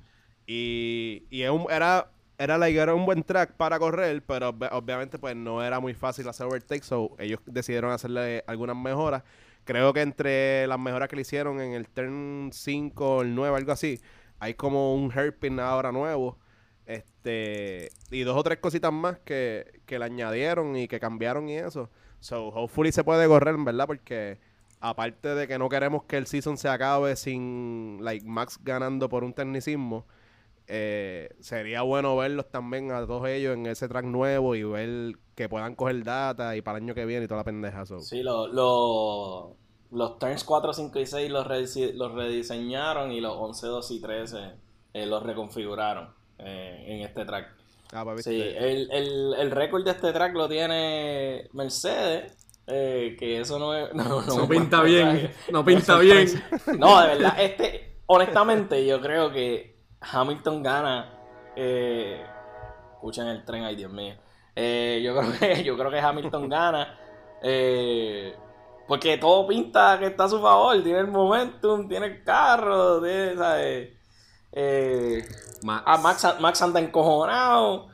[0.47, 2.12] Y, y era,
[2.43, 6.29] era, like, era un buen track para correr, pero obviamente pues no era muy fácil
[6.29, 9.23] hacer overtake, so ellos decidieron hacerle algunas mejoras.
[9.65, 13.57] Creo que entre las mejoras que le hicieron en el turn 5 o el 9,
[13.57, 14.01] algo así,
[14.41, 16.37] hay como un hairpin ahora nuevo.
[16.85, 21.57] Este, y dos o tres cositas más que, que le añadieron y que cambiaron y
[21.59, 21.91] eso.
[22.19, 23.87] So, hopefully se puede correr, ¿verdad?
[23.87, 24.41] Porque
[24.81, 29.23] aparte de que no queremos que el season se acabe sin like Max ganando por
[29.23, 30.07] un tecnicismo,
[30.67, 35.49] eh, sería bueno verlos también a todos ellos en ese track nuevo y ver que
[35.49, 37.85] puedan coger data y para el año que viene y toda la pendeja.
[38.01, 41.47] Sí, los turns 4, 5 y 6 los,
[41.95, 44.39] los rediseñaron y los 11, 2 y 13
[44.95, 46.09] eh, los reconfiguraron
[46.39, 47.55] eh, en este track.
[47.93, 53.41] Ah, pues, sí, el, el, el récord de este track lo tiene Mercedes eh, que
[53.41, 53.93] eso no es.
[53.95, 55.31] No, pinta bien.
[55.51, 56.29] No pinta bien.
[56.79, 57.93] No, de verdad, este.
[58.07, 59.72] Honestamente, yo creo que
[60.11, 61.19] Hamilton gana.
[61.57, 62.25] Eh,
[62.95, 64.15] escuchen el tren, ay Dios mío.
[64.55, 66.99] Eh, yo, creo que, yo creo que Hamilton gana.
[67.43, 68.37] Eh,
[68.87, 70.83] porque todo pinta que está a su favor.
[70.83, 73.91] Tiene el momentum, tiene el carro, tiene, ¿sabes?
[74.53, 75.25] Eh,
[75.65, 75.83] Max.
[75.87, 77.89] Ah, Max, Max anda encojonado.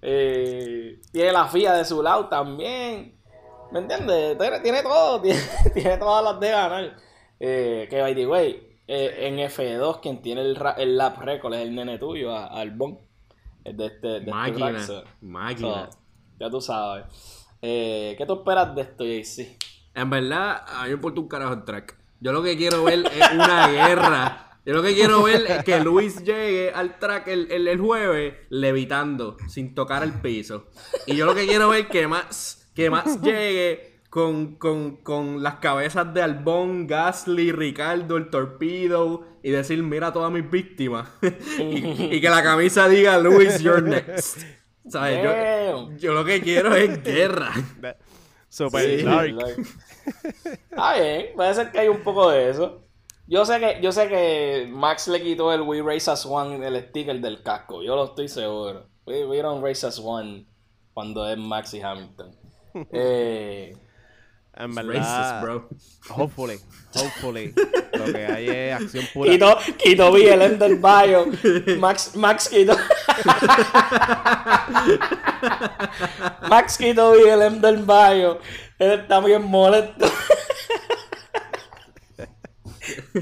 [0.00, 3.18] Tiene la FIA de su lado también.
[3.72, 4.38] ¿Me entiendes?
[4.62, 5.20] Tiene, todo,
[5.74, 6.96] tiene, todas las de ganar.
[7.38, 11.74] Que by the way, eh, en F2 quien tiene el, el lap record es el
[11.74, 12.98] nene tuyo, Albon.
[13.64, 14.86] De este, de este máquina,
[15.22, 15.90] máquina.
[16.38, 17.04] ya tú sabes.
[17.60, 19.58] Eh, ¿Qué tú esperas de esto, JC?
[19.92, 21.98] En verdad, a mí me importa un carajo el track.
[22.20, 24.60] Yo lo que quiero ver es una guerra.
[24.64, 28.34] Yo lo que quiero ver es que Luis llegue al track el, el, el jueves
[28.50, 30.66] levitando, sin tocar el piso.
[31.06, 35.56] Y yo lo que quiero ver es que más que más llegue con, con, las
[35.56, 41.08] cabezas de Albón, Gasly, Ricardo, el Torpedo y decir, mira a todas mis víctimas.
[41.58, 44.42] y, que la camisa diga, Luis, you're next.
[44.88, 45.22] ¿Sabes?
[45.98, 47.52] Yo, lo que quiero es guerra.
[48.48, 49.36] Super dark.
[50.76, 52.82] Ah, bien, puede ser que hay un poco de eso.
[53.26, 56.80] Yo sé que, yo sé que Max le quitó el We Race as One, el
[56.88, 57.82] sticker del casco.
[57.82, 58.86] Yo lo estoy seguro.
[59.04, 60.46] We, we don't race as one
[60.92, 62.34] cuando es Max y Hamilton.
[62.92, 63.74] Eh,
[64.56, 65.68] en verdad, bro.
[66.10, 66.58] Hopefully,
[66.94, 67.52] hopefully.
[67.92, 69.30] lo que hay es acción pura.
[69.30, 71.26] Quito, quito BLM del bio.
[71.78, 72.76] Max, Max quito.
[76.48, 78.40] Max quito BLM del bio.
[78.78, 80.06] Él está bien molesto.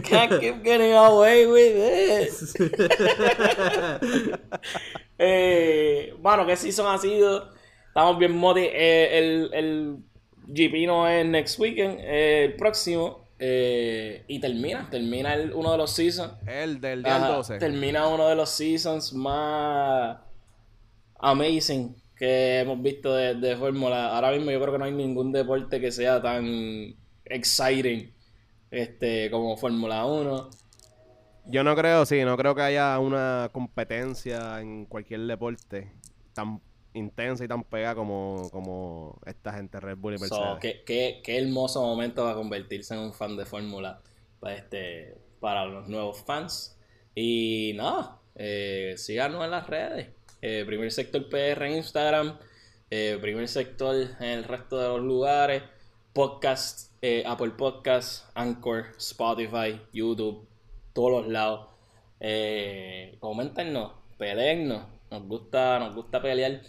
[0.03, 2.55] Can't keep getting away with this.
[5.19, 7.53] eh, bueno, ¿qué season ha sido?
[7.89, 8.61] Estamos bien moti.
[8.61, 9.97] Eh, el, el
[10.47, 13.25] GP no es next weekend, el próximo.
[13.39, 16.33] Eh, y termina, termina uno de los seasons.
[16.47, 17.59] El del día 12.
[17.59, 20.19] Termina uno de los seasons más
[21.19, 24.15] amazing que hemos visto de, de Fórmula.
[24.15, 28.15] Ahora mismo yo creo que no hay ningún deporte que sea tan exciting
[28.71, 30.51] este, como Fórmula 1.
[31.47, 35.93] Yo no creo, sí, no creo que haya una competencia en cualquier deporte
[36.33, 36.61] tan
[36.95, 40.83] intensa y tan pega como, como esta gente Red Bull y Mercedes.
[40.85, 44.01] qué, qué, hermoso momento va a convertirse en un fan de Fórmula
[44.41, 46.79] para, este, para los nuevos fans.
[47.15, 50.09] Y nada, eh, síganos en las redes.
[50.43, 52.39] Eh, primer sector PR en Instagram,
[52.91, 55.63] eh, primer sector en el resto de los lugares,
[56.13, 56.93] podcast,
[57.27, 60.49] Apple Podcast, Anchor, Spotify, YouTube,
[60.95, 61.69] todos los lados.
[62.21, 66.63] Eh, coméntenos, peleennos, nos gusta, nos gusta pelear.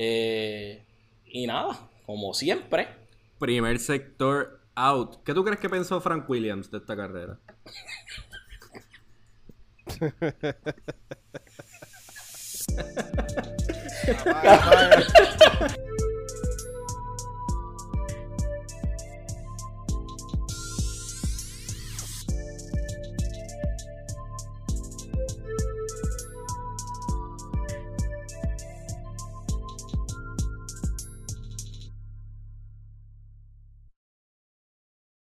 [0.00, 0.80] Eh,
[1.26, 1.76] y nada,
[2.06, 2.86] como siempre.
[3.40, 5.24] Primer sector out.
[5.24, 7.40] ¿Qué tú crees que pensó Frank Williams de esta carrera?